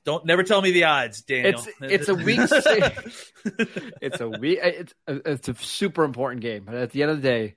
Don't 0.05 0.25
never 0.25 0.45
tell 0.45 0.63
me 0.63 0.71
the 0.71 0.85
odds, 0.85 1.23
Daniel. 1.23 1.61
It's, 1.81 2.07
it's 2.07 2.09
a 2.09 2.15
week. 2.15 2.39
it's 4.01 4.21
a 4.21 4.29
week. 4.29 4.61
It's 4.63 4.95
a, 5.09 5.33
it's 5.33 5.49
a 5.49 5.55
super 5.57 6.05
important 6.05 6.43
game, 6.43 6.63
but 6.65 6.77
at 6.77 6.93
the 6.93 7.03
end 7.03 7.11
of 7.11 7.21
the 7.21 7.29
day, 7.29 7.57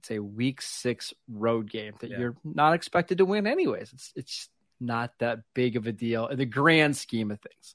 it's 0.00 0.10
a 0.10 0.18
week 0.18 0.60
six 0.60 1.14
road 1.26 1.70
game 1.70 1.94
that 2.00 2.10
yeah. 2.10 2.18
you're 2.18 2.36
not 2.44 2.74
expected 2.74 3.18
to 3.18 3.24
win 3.24 3.46
anyways. 3.46 3.92
It's 3.94 4.12
it's 4.14 4.48
not 4.80 5.12
that 5.18 5.40
big 5.54 5.76
of 5.76 5.86
a 5.86 5.92
deal 5.92 6.26
in 6.26 6.38
the 6.38 6.46
grand 6.46 6.96
scheme 6.96 7.30
of 7.30 7.40
things. 7.40 7.74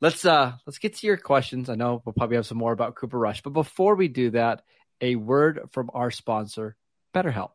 Let's 0.00 0.24
uh 0.24 0.52
let's 0.66 0.78
get 0.78 0.96
to 0.96 1.06
your 1.06 1.16
questions. 1.16 1.68
I 1.68 1.74
know 1.74 2.02
we'll 2.04 2.14
probably 2.14 2.36
have 2.36 2.46
some 2.46 2.58
more 2.58 2.72
about 2.72 2.94
Cooper 2.94 3.18
Rush, 3.18 3.42
but 3.42 3.52
before 3.52 3.94
we 3.94 4.08
do 4.08 4.30
that, 4.30 4.62
a 5.00 5.16
word 5.16 5.68
from 5.72 5.90
our 5.92 6.10
sponsor, 6.10 6.76
BetterHelp. 7.14 7.50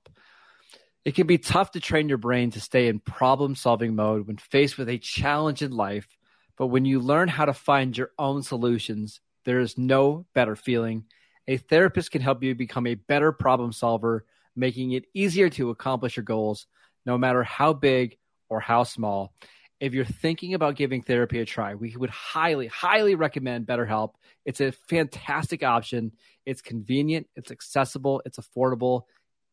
It 1.04 1.14
can 1.14 1.28
be 1.28 1.38
tough 1.38 1.72
to 1.72 1.80
train 1.80 2.10
your 2.10 2.18
brain 2.18 2.52
to 2.52 2.60
stay 2.60 2.88
in 2.88 3.00
problem 3.00 3.56
solving 3.56 3.96
mode 3.96 4.28
when 4.28 4.38
faced 4.38 4.78
with 4.78 4.90
a 4.90 4.98
challenge 4.98 5.62
in 5.62 5.72
life, 5.72 6.08
but 6.58 6.68
when 6.68 6.86
you 6.86 7.00
learn 7.00 7.28
how 7.28 7.46
to 7.46 7.54
find 7.54 7.96
your 7.96 8.12
own 8.18 8.42
solutions, 8.42 9.22
there 9.44 9.60
is 9.60 9.78
no 9.78 10.26
better 10.34 10.56
feeling. 10.56 11.06
A 11.48 11.58
therapist 11.58 12.12
can 12.12 12.22
help 12.22 12.42
you 12.42 12.56
become 12.56 12.88
a 12.88 12.96
better 12.96 13.32
problem 13.32 13.72
solver, 13.72 14.26
making 14.56 14.94
it 14.94 15.06
easier 15.14 15.50
to 15.52 15.70
accomplish 15.70 16.18
your 16.18 16.24
goals, 16.24 16.66
no 17.06 17.18
matter 17.20 17.44
how 17.44 17.74
big 17.74 18.18
or 18.50 18.60
how 18.60 18.84
small. 18.84 19.34
If 19.80 19.94
you're 19.94 20.06
thinking 20.06 20.54
about 20.54 20.78
giving 20.78 21.02
therapy 21.02 21.40
a 21.40 21.46
try, 21.46 21.76
we 21.76 21.96
would 21.98 22.10
highly, 22.10 22.68
highly 22.68 23.16
recommend 23.16 23.68
BetterHelp. 23.68 24.14
It's 24.46 24.62
a 24.62 24.72
fantastic 24.72 25.64
option. 25.64 26.14
It's 26.46 26.62
convenient, 26.62 27.28
it's 27.36 27.52
accessible, 27.52 28.22
it's 28.26 28.38
affordable, 28.38 29.04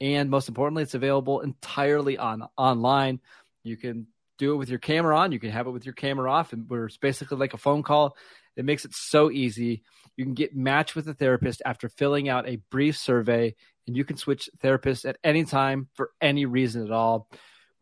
and 0.01 0.31
most 0.31 0.49
importantly, 0.49 0.83
it's 0.83 0.95
available 0.95 1.41
entirely 1.41 2.19
on 2.19 2.45
online. 2.57 3.21
You 3.65 3.77
can 3.77 4.07
do 4.39 4.53
it 4.53 4.57
with 4.57 4.69
your 4.69 4.79
camera 4.79 5.17
on, 5.17 5.33
you 5.33 5.39
can 5.39 5.51
have 5.51 5.67
it 5.67 5.71
with 5.71 5.85
your 5.85 5.95
camera 5.95 6.31
off, 6.31 6.53
and 6.53 6.67
it's 6.71 6.97
basically 6.97 7.39
like 7.39 7.55
a 7.55 7.59
phone 7.59 7.83
call. 7.83 8.17
It 8.57 8.65
makes 8.65 8.85
it 8.85 8.95
so 8.95 9.31
easy. 9.31 9.83
You 10.17 10.25
can 10.25 10.35
get 10.35 10.55
matched 10.55 10.95
with 10.95 11.09
a 11.09 11.15
therapist 11.15 11.63
after 11.65 11.89
filling 11.89 12.29
out 12.29 12.49
a 12.49 12.57
brief 12.71 12.97
survey, 12.97 13.55
and 13.87 13.97
you 13.97 14.05
can 14.05 14.17
switch 14.17 14.51
therapists 14.63 15.09
at 15.09 15.17
any 15.25 15.45
time 15.45 15.89
for 15.95 16.11
any 16.21 16.45
reason 16.47 16.85
at 16.85 16.91
all. 16.91 17.29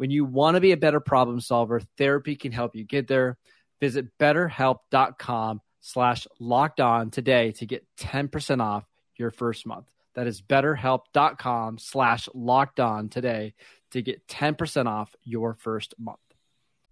When 0.01 0.11
you 0.11 0.25
want 0.25 0.55
to 0.55 0.63
be 0.63 0.73
a 0.73 0.79
better 0.79 0.99
problem 0.99 1.41
solver, 1.41 1.79
therapy 1.99 2.35
can 2.35 2.53
help 2.53 2.75
you 2.75 2.85
get 2.85 3.07
there. 3.07 3.37
Visit 3.81 4.07
betterhelp.com 4.19 5.61
slash 5.83 6.27
locked 6.39 6.81
on 6.81 7.11
today 7.11 7.53
to 7.53 7.67
get 7.67 7.85
10% 7.99 8.63
off 8.63 8.87
your 9.17 9.31
first 9.31 9.67
month. 9.67 9.91
That 10.15 10.27
is 10.27 10.41
betterhelp.com 10.41 11.77
slash 11.77 12.31
locked 12.33 12.81
on 12.81 13.11
today 13.11 13.53
to 13.91 14.01
get 14.01 14.27
10% 14.27 14.87
off 14.87 15.15
your 15.23 15.53
first 15.53 15.93
month. 15.99 16.17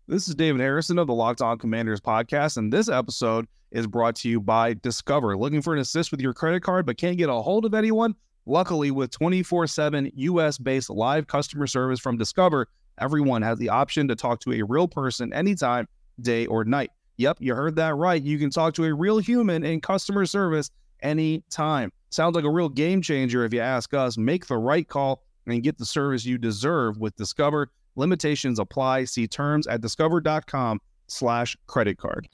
This 0.06 0.28
is 0.28 0.34
David 0.34 0.60
Harrison 0.60 0.98
of 0.98 1.06
the 1.06 1.14
Locked 1.14 1.40
On 1.40 1.56
Commanders 1.56 2.02
podcast, 2.02 2.58
and 2.58 2.70
this 2.70 2.90
episode 2.90 3.46
is 3.70 3.86
brought 3.86 4.16
to 4.16 4.28
you 4.28 4.38
by 4.38 4.74
Discover. 4.74 5.38
Looking 5.38 5.62
for 5.62 5.72
an 5.72 5.80
assist 5.80 6.10
with 6.10 6.20
your 6.20 6.34
credit 6.34 6.62
card 6.62 6.84
but 6.84 6.98
can't 6.98 7.16
get 7.16 7.30
a 7.30 7.40
hold 7.40 7.64
of 7.64 7.72
anyone? 7.72 8.14
Luckily, 8.44 8.90
with 8.90 9.10
24 9.12 9.66
7 9.66 10.12
US 10.14 10.58
based 10.58 10.90
live 10.90 11.26
customer 11.26 11.66
service 11.66 12.00
from 12.00 12.18
Discover, 12.18 12.68
Everyone 13.00 13.42
has 13.42 13.58
the 13.58 13.68
option 13.70 14.08
to 14.08 14.16
talk 14.16 14.40
to 14.40 14.52
a 14.52 14.62
real 14.62 14.88
person 14.88 15.32
anytime, 15.32 15.88
day 16.20 16.46
or 16.46 16.64
night. 16.64 16.90
Yep, 17.16 17.38
you 17.40 17.54
heard 17.54 17.76
that 17.76 17.96
right. 17.96 18.22
You 18.22 18.38
can 18.38 18.50
talk 18.50 18.74
to 18.74 18.84
a 18.84 18.94
real 18.94 19.18
human 19.18 19.64
in 19.64 19.80
customer 19.80 20.24
service 20.26 20.70
anytime. 21.00 21.92
Sounds 22.10 22.34
like 22.34 22.44
a 22.44 22.50
real 22.50 22.68
game 22.68 23.02
changer 23.02 23.44
if 23.44 23.52
you 23.52 23.60
ask 23.60 23.92
us. 23.92 24.16
Make 24.16 24.46
the 24.46 24.56
right 24.56 24.88
call 24.88 25.22
and 25.46 25.62
get 25.62 25.78
the 25.78 25.84
service 25.84 26.24
you 26.24 26.38
deserve 26.38 26.98
with 26.98 27.16
Discover. 27.16 27.70
Limitations 27.96 28.58
apply. 28.58 29.04
See 29.04 29.26
terms 29.26 29.66
at 29.66 29.80
discover.com 29.80 30.80
slash 31.08 31.56
credit 31.66 31.98
card. 31.98 32.28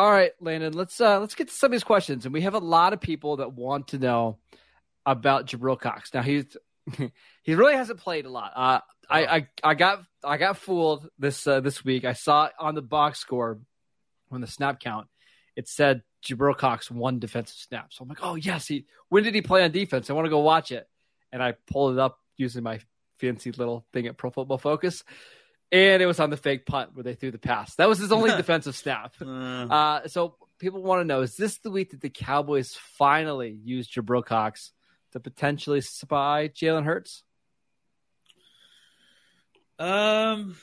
All 0.00 0.10
right, 0.10 0.32
Landon, 0.40 0.72
let's 0.72 1.00
uh 1.00 1.20
let's 1.20 1.34
get 1.34 1.48
to 1.48 1.54
some 1.54 1.68
of 1.68 1.72
these 1.72 1.84
questions. 1.84 2.24
And 2.24 2.32
we 2.32 2.40
have 2.40 2.54
a 2.54 2.58
lot 2.58 2.92
of 2.92 3.00
people 3.00 3.36
that 3.36 3.52
want 3.52 3.88
to 3.88 3.98
know 3.98 4.38
about 5.06 5.46
Jabril 5.46 5.78
Cox. 5.78 6.12
Now 6.14 6.22
he's 6.22 6.56
he 7.42 7.54
really 7.54 7.74
hasn't 7.74 8.00
played 8.00 8.26
a 8.26 8.30
lot. 8.30 8.52
Uh 8.54 8.80
I 9.08 9.26
I, 9.26 9.48
I 9.62 9.74
got 9.74 10.02
I 10.24 10.36
got 10.36 10.56
fooled 10.56 11.08
this 11.18 11.46
uh, 11.46 11.60
this 11.60 11.84
week. 11.84 12.04
I 12.04 12.12
saw 12.12 12.48
on 12.58 12.74
the 12.74 12.82
box 12.82 13.18
score 13.18 13.58
on 14.30 14.40
the 14.40 14.46
snap 14.46 14.80
count, 14.80 15.08
it 15.56 15.68
said 15.68 16.02
Jabril 16.24 16.56
Cox 16.56 16.90
one 16.90 17.18
defensive 17.18 17.56
snap. 17.56 17.92
So 17.92 18.02
I'm 18.02 18.08
like, 18.08 18.22
oh 18.22 18.34
yes, 18.34 18.66
he 18.66 18.86
when 19.08 19.24
did 19.24 19.34
he 19.34 19.42
play 19.42 19.64
on 19.64 19.72
defense? 19.72 20.08
I 20.08 20.14
want 20.14 20.26
to 20.26 20.30
go 20.30 20.40
watch 20.40 20.72
it. 20.72 20.88
And 21.32 21.42
I 21.42 21.54
pulled 21.70 21.94
it 21.94 21.98
up 21.98 22.18
using 22.36 22.62
my 22.62 22.80
fancy 23.18 23.52
little 23.52 23.86
thing 23.92 24.06
at 24.06 24.16
Pro 24.16 24.30
Football 24.30 24.58
Focus 24.58 25.04
and 25.72 26.02
it 26.02 26.06
was 26.06 26.20
on 26.20 26.30
the 26.30 26.36
fake 26.36 26.66
punt 26.66 26.90
where 26.94 27.02
they 27.02 27.14
threw 27.14 27.30
the 27.30 27.38
pass. 27.38 27.74
That 27.76 27.88
was 27.88 27.98
his 27.98 28.12
only 28.12 28.30
defensive 28.36 28.76
snap. 28.76 29.14
Uh, 29.20 30.06
so 30.06 30.36
people 30.58 30.82
want 30.82 31.00
to 31.00 31.04
know: 31.04 31.22
Is 31.22 31.34
this 31.34 31.58
the 31.58 31.70
week 31.70 31.90
that 31.90 32.02
the 32.02 32.10
Cowboys 32.10 32.76
finally 32.98 33.58
used 33.64 33.94
Jabril 33.94 34.24
Cox 34.24 34.72
to 35.12 35.20
potentially 35.20 35.80
spy 35.80 36.48
Jalen 36.48 36.84
Hurts? 36.84 37.22
Um, 39.78 40.56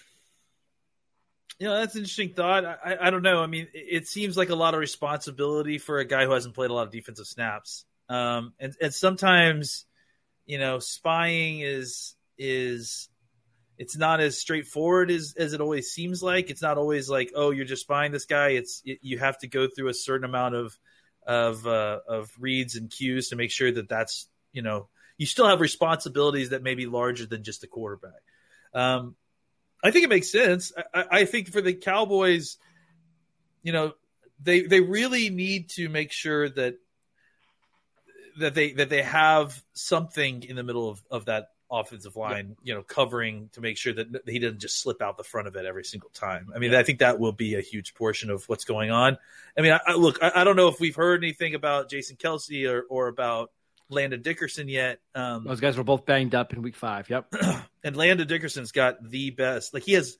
you 1.59 1.67
know, 1.67 1.77
that's 1.77 1.95
an 1.95 2.01
interesting 2.01 2.33
thought. 2.33 2.65
I, 2.65 2.97
I 3.01 3.09
don't 3.09 3.21
know. 3.21 3.43
I 3.43 3.47
mean, 3.47 3.67
it 3.73 4.07
seems 4.07 4.37
like 4.37 4.49
a 4.49 4.55
lot 4.55 4.73
of 4.73 4.79
responsibility 4.79 5.77
for 5.77 5.99
a 5.99 6.05
guy 6.05 6.25
who 6.25 6.31
hasn't 6.31 6.55
played 6.55 6.69
a 6.69 6.73
lot 6.73 6.87
of 6.87 6.91
defensive 6.91 7.27
snaps. 7.27 7.85
Um, 8.07 8.53
and 8.59 8.73
and 8.81 8.93
sometimes, 8.93 9.85
you 10.45 10.57
know, 10.57 10.79
spying 10.79 11.59
is 11.59 12.15
is 12.37 13.09
it's 13.77 13.97
not 13.97 14.19
as 14.19 14.37
straightforward 14.37 15.11
as, 15.11 15.35
as 15.37 15.53
it 15.53 15.61
always 15.61 15.91
seems 15.91 16.23
like. 16.23 16.49
It's 16.49 16.61
not 16.61 16.77
always 16.77 17.09
like, 17.09 17.31
oh, 17.35 17.51
you're 17.51 17.65
just 17.65 17.83
spying 17.83 18.11
this 18.11 18.25
guy. 18.25 18.49
It's 18.49 18.81
it, 18.85 18.99
you 19.01 19.19
have 19.19 19.37
to 19.39 19.47
go 19.47 19.67
through 19.67 19.89
a 19.89 19.93
certain 19.93 20.25
amount 20.25 20.55
of 20.55 20.77
of 21.27 21.67
uh, 21.67 21.99
of 22.07 22.31
reads 22.39 22.75
and 22.75 22.89
cues 22.89 23.29
to 23.29 23.35
make 23.35 23.51
sure 23.51 23.71
that 23.71 23.89
that's 23.89 24.27
you 24.51 24.61
know 24.61 24.87
you 25.17 25.25
still 25.25 25.47
have 25.47 25.59
responsibilities 25.59 26.49
that 26.49 26.63
may 26.63 26.75
be 26.75 26.85
larger 26.85 27.25
than 27.25 27.43
just 27.43 27.63
a 27.63 27.67
quarterback. 27.67 28.21
Um, 28.73 29.15
I 29.83 29.91
think 29.91 30.05
it 30.05 30.09
makes 30.09 30.31
sense. 30.31 30.71
I, 30.93 31.05
I 31.11 31.25
think 31.25 31.51
for 31.51 31.61
the 31.61 31.73
Cowboys, 31.73 32.57
you 33.61 33.73
know, 33.73 33.93
they 34.41 34.61
they 34.61 34.79
really 34.81 35.29
need 35.29 35.69
to 35.71 35.89
make 35.89 36.11
sure 36.11 36.49
that 36.49 36.75
that 38.39 38.55
they 38.55 38.73
that 38.73 38.89
they 38.89 39.01
have 39.01 39.61
something 39.73 40.43
in 40.43 40.55
the 40.55 40.63
middle 40.63 40.89
of, 40.89 41.03
of 41.11 41.25
that 41.25 41.49
offensive 41.71 42.15
line, 42.15 42.55
you 42.63 42.73
know, 42.73 42.81
covering 42.81 43.49
to 43.53 43.61
make 43.61 43.77
sure 43.77 43.93
that 43.93 44.23
he 44.25 44.39
doesn't 44.39 44.59
just 44.59 44.81
slip 44.81 45.01
out 45.01 45.17
the 45.17 45.23
front 45.23 45.47
of 45.47 45.55
it 45.55 45.65
every 45.65 45.83
single 45.83 46.09
time. 46.09 46.51
I 46.55 46.59
mean, 46.59 46.73
I 46.73 46.83
think 46.83 46.99
that 46.99 47.19
will 47.19 47.31
be 47.31 47.55
a 47.55 47.61
huge 47.61 47.93
portion 47.93 48.31
of 48.31 48.47
what's 48.49 48.63
going 48.63 48.89
on. 48.89 49.17
I 49.57 49.61
mean, 49.61 49.73
I, 49.73 49.79
I 49.85 49.95
look, 49.95 50.23
I, 50.23 50.31
I, 50.35 50.43
don't 50.43 50.55
know 50.55 50.69
if 50.69 50.79
we've 50.79 50.95
heard 50.95 51.23
anything 51.23 51.53
about 51.53 51.89
Jason 51.89 52.15
Kelce 52.15 52.67
or, 52.67 52.81
or 52.89 53.07
about 53.07 53.51
Landon 53.89 54.21
Dickerson 54.21 54.67
yet. 54.67 54.99
Um, 55.15 55.43
Those 55.45 55.59
guys 55.59 55.77
were 55.77 55.83
both 55.83 56.05
banged 56.05 56.35
up 56.35 56.53
in 56.53 56.61
week 56.61 56.75
five. 56.75 57.09
Yep. 57.09 57.33
and 57.83 57.95
Landon 57.95 58.27
Dickerson's 58.27 58.71
got 58.71 58.97
the 59.03 59.31
best, 59.31 59.73
like 59.73 59.83
he 59.83 59.93
has 59.93 60.17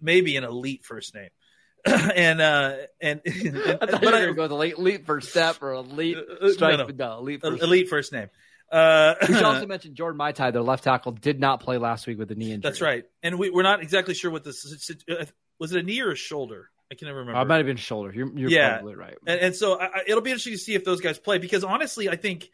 maybe 0.00 0.36
an 0.36 0.44
elite 0.44 0.84
first 0.84 1.14
name. 1.14 1.30
and 1.86 2.40
uh 2.40 2.74
and, 3.00 3.20
and 3.26 3.58
I 3.58 3.76
thought 3.76 3.90
but 3.90 4.02
you 4.02 4.10
were 4.10 4.30
I, 4.30 4.32
go 4.32 4.42
with 4.42 4.52
elite, 4.52 4.74
elite 4.76 5.06
first 5.06 5.30
step 5.30 5.62
or 5.62 5.74
elite 5.74 6.16
uh, 6.16 6.50
strike, 6.52 6.78
no, 6.78 6.86
no. 6.86 6.92
no 6.92 7.18
elite 7.18 7.40
first 7.42 7.62
elite 7.62 7.88
first 7.88 8.12
name. 8.12 8.28
Uh, 8.70 9.14
we 9.20 9.34
should 9.34 9.44
also 9.44 9.66
mention 9.68 9.94
Jordan 9.94 10.18
Mailata, 10.18 10.52
their 10.52 10.62
left 10.62 10.82
tackle, 10.82 11.12
did 11.12 11.38
not 11.38 11.60
play 11.60 11.78
last 11.78 12.06
week 12.08 12.18
with 12.18 12.30
a 12.32 12.34
knee 12.34 12.50
injury. 12.50 12.68
That's 12.68 12.80
right, 12.80 13.04
and 13.22 13.38
we, 13.38 13.50
are 13.50 13.62
not 13.62 13.82
exactly 13.82 14.14
sure 14.14 14.32
what 14.32 14.42
this 14.42 14.66
uh, 15.08 15.26
was. 15.60 15.72
It 15.72 15.78
a 15.78 15.82
knee 15.84 16.00
or 16.00 16.10
a 16.10 16.16
shoulder? 16.16 16.70
I 16.90 16.94
can 16.94 17.06
never 17.06 17.20
remember. 17.20 17.38
Uh, 17.38 17.42
it 17.42 17.48
might 17.48 17.56
have 17.58 17.66
been 17.66 17.76
shoulder. 17.76 18.12
You're, 18.12 18.36
you're 18.36 18.50
yeah. 18.50 18.74
probably 18.74 18.94
right. 18.94 19.16
And, 19.26 19.40
and 19.40 19.56
so 19.56 19.80
I, 19.80 20.02
it'll 20.06 20.20
be 20.20 20.30
interesting 20.30 20.54
to 20.54 20.58
see 20.58 20.74
if 20.74 20.84
those 20.84 21.00
guys 21.00 21.18
play 21.18 21.38
because 21.38 21.64
honestly, 21.64 22.08
I 22.08 22.16
think 22.16 22.48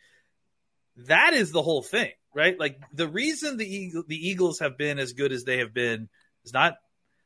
that 0.96 1.34
is 1.34 1.52
the 1.52 1.62
whole 1.62 1.82
thing, 1.82 2.10
right? 2.34 2.58
Like 2.58 2.78
the 2.92 3.08
reason 3.08 3.56
the 3.56 3.66
Eagle, 3.66 4.04
the 4.06 4.28
Eagles 4.28 4.58
have 4.60 4.76
been 4.76 4.98
as 4.98 5.12
good 5.12 5.32
as 5.32 5.44
they 5.44 5.58
have 5.58 5.72
been 5.72 6.08
is 6.44 6.52
not, 6.52 6.76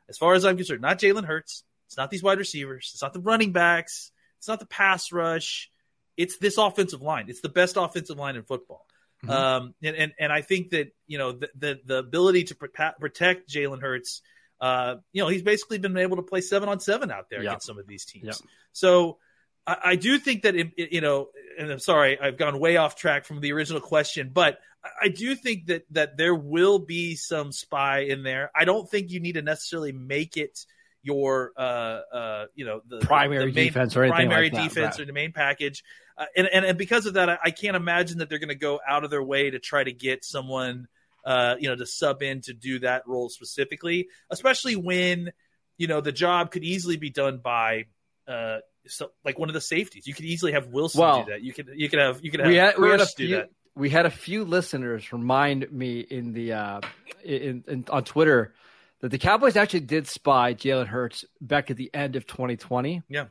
as 0.08 0.18
far 0.18 0.34
as 0.34 0.44
I'm 0.44 0.56
concerned, 0.56 0.82
not 0.82 0.98
Jalen 0.98 1.24
Hurts. 1.24 1.64
It's 1.86 1.96
not 1.96 2.10
these 2.10 2.22
wide 2.22 2.38
receivers. 2.38 2.90
It's 2.92 3.02
not 3.02 3.12
the 3.12 3.20
running 3.20 3.52
backs. 3.52 4.10
It's 4.38 4.48
not 4.48 4.60
the 4.60 4.66
pass 4.66 5.12
rush 5.12 5.70
it's 6.16 6.38
this 6.38 6.58
offensive 6.58 7.02
line. 7.02 7.26
It's 7.28 7.40
the 7.40 7.48
best 7.48 7.76
offensive 7.76 8.18
line 8.18 8.36
in 8.36 8.42
football. 8.42 8.86
Mm-hmm. 9.24 9.30
Um, 9.30 9.74
and, 9.82 9.96
and, 9.96 10.12
and 10.18 10.32
I 10.32 10.42
think 10.42 10.70
that, 10.70 10.88
you 11.06 11.18
know, 11.18 11.32
the, 11.32 11.48
the, 11.56 11.80
the 11.84 11.98
ability 11.98 12.44
to 12.44 12.54
protect 12.54 13.50
Jalen 13.50 13.80
Hurts, 13.80 14.22
uh, 14.60 14.96
you 15.12 15.22
know, 15.22 15.28
he's 15.28 15.42
basically 15.42 15.78
been 15.78 15.96
able 15.96 16.16
to 16.16 16.22
play 16.22 16.40
seven 16.40 16.68
on 16.68 16.80
seven 16.80 17.10
out 17.10 17.28
there 17.30 17.40
against 17.40 17.66
some 17.66 17.78
of 17.78 17.86
these 17.86 18.04
teams. 18.04 18.42
So 18.72 19.18
I, 19.66 19.76
I, 19.84 19.96
do 19.96 20.18
think 20.18 20.42
that, 20.42 20.54
it, 20.54 20.72
it, 20.76 20.92
you 20.92 21.00
know, 21.00 21.28
and 21.58 21.70
I'm 21.70 21.78
sorry, 21.78 22.18
I've 22.20 22.36
gone 22.36 22.58
way 22.58 22.76
off 22.76 22.96
track 22.96 23.24
from 23.24 23.40
the 23.40 23.52
original 23.52 23.80
question, 23.80 24.30
but 24.32 24.58
I 25.02 25.08
do 25.08 25.34
think 25.34 25.66
that, 25.66 25.84
that 25.92 26.16
there 26.16 26.34
will 26.34 26.78
be 26.78 27.16
some 27.16 27.52
spy 27.52 28.00
in 28.00 28.22
there. 28.22 28.50
I 28.54 28.64
don't 28.64 28.88
think 28.88 29.10
you 29.10 29.20
need 29.20 29.32
to 29.32 29.42
necessarily 29.42 29.92
make 29.92 30.36
it 30.36 30.64
your 31.02 31.52
uh, 31.56 32.00
uh, 32.12 32.46
you 32.54 32.64
know 32.64 32.80
the 32.86 32.98
primary 32.98 33.52
the 33.52 33.54
main, 33.54 33.66
defense 33.66 33.96
or 33.96 34.06
primary 34.08 34.50
like 34.50 34.62
defense 34.62 34.96
right. 34.96 35.00
or 35.00 35.04
the 35.04 35.12
main 35.12 35.32
package, 35.32 35.84
uh, 36.18 36.24
and, 36.36 36.48
and 36.52 36.64
and 36.64 36.76
because 36.76 37.06
of 37.06 37.14
that, 37.14 37.30
I, 37.30 37.38
I 37.44 37.50
can't 37.52 37.76
imagine 37.76 38.18
that 38.18 38.28
they're 38.28 38.40
going 38.40 38.48
to 38.48 38.56
go 38.56 38.80
out 38.86 39.04
of 39.04 39.10
their 39.10 39.22
way 39.22 39.50
to 39.50 39.60
try 39.60 39.84
to 39.84 39.92
get 39.92 40.24
someone 40.24 40.88
uh, 41.24 41.54
you 41.60 41.68
know 41.68 41.76
to 41.76 41.86
sub 41.86 42.22
in 42.22 42.40
to 42.42 42.52
do 42.52 42.80
that 42.80 43.06
role 43.06 43.28
specifically, 43.28 44.08
especially 44.30 44.74
when 44.74 45.30
you 45.78 45.86
know 45.86 46.00
the 46.00 46.12
job 46.12 46.50
could 46.50 46.64
easily 46.64 46.96
be 46.96 47.10
done 47.10 47.38
by. 47.38 47.84
Uh, 48.26 48.58
so, 48.86 49.10
like 49.24 49.38
one 49.38 49.48
of 49.48 49.54
the 49.54 49.60
safeties, 49.60 50.06
you 50.06 50.14
could 50.14 50.24
easily 50.24 50.52
have 50.52 50.68
Wilson 50.68 51.00
well, 51.00 51.24
do 51.24 51.32
that. 51.32 51.42
You 51.42 51.52
could, 51.52 51.70
you 51.74 51.88
could 51.88 51.98
have, 51.98 52.20
you 52.22 52.30
could 52.30 52.40
have. 52.40 52.48
We 52.48 52.56
had, 52.56 52.78
we 52.78 52.90
had 52.90 53.00
a 53.00 53.06
few, 53.06 53.44
we 53.74 53.90
had 53.90 54.06
a 54.06 54.10
few 54.10 54.44
listeners 54.44 55.12
remind 55.12 55.70
me 55.70 56.00
in 56.00 56.32
the 56.32 56.52
uh, 56.52 56.80
in, 57.24 57.64
in 57.68 57.84
on 57.90 58.04
Twitter 58.04 58.54
that 59.00 59.10
the 59.10 59.18
Cowboys 59.18 59.56
actually 59.56 59.80
did 59.80 60.08
spy 60.08 60.54
Jalen 60.54 60.86
Hurts 60.86 61.24
back 61.40 61.70
at 61.70 61.76
the 61.76 61.90
end 61.92 62.16
of 62.16 62.26
2020. 62.26 63.02
Yeah. 63.08 63.26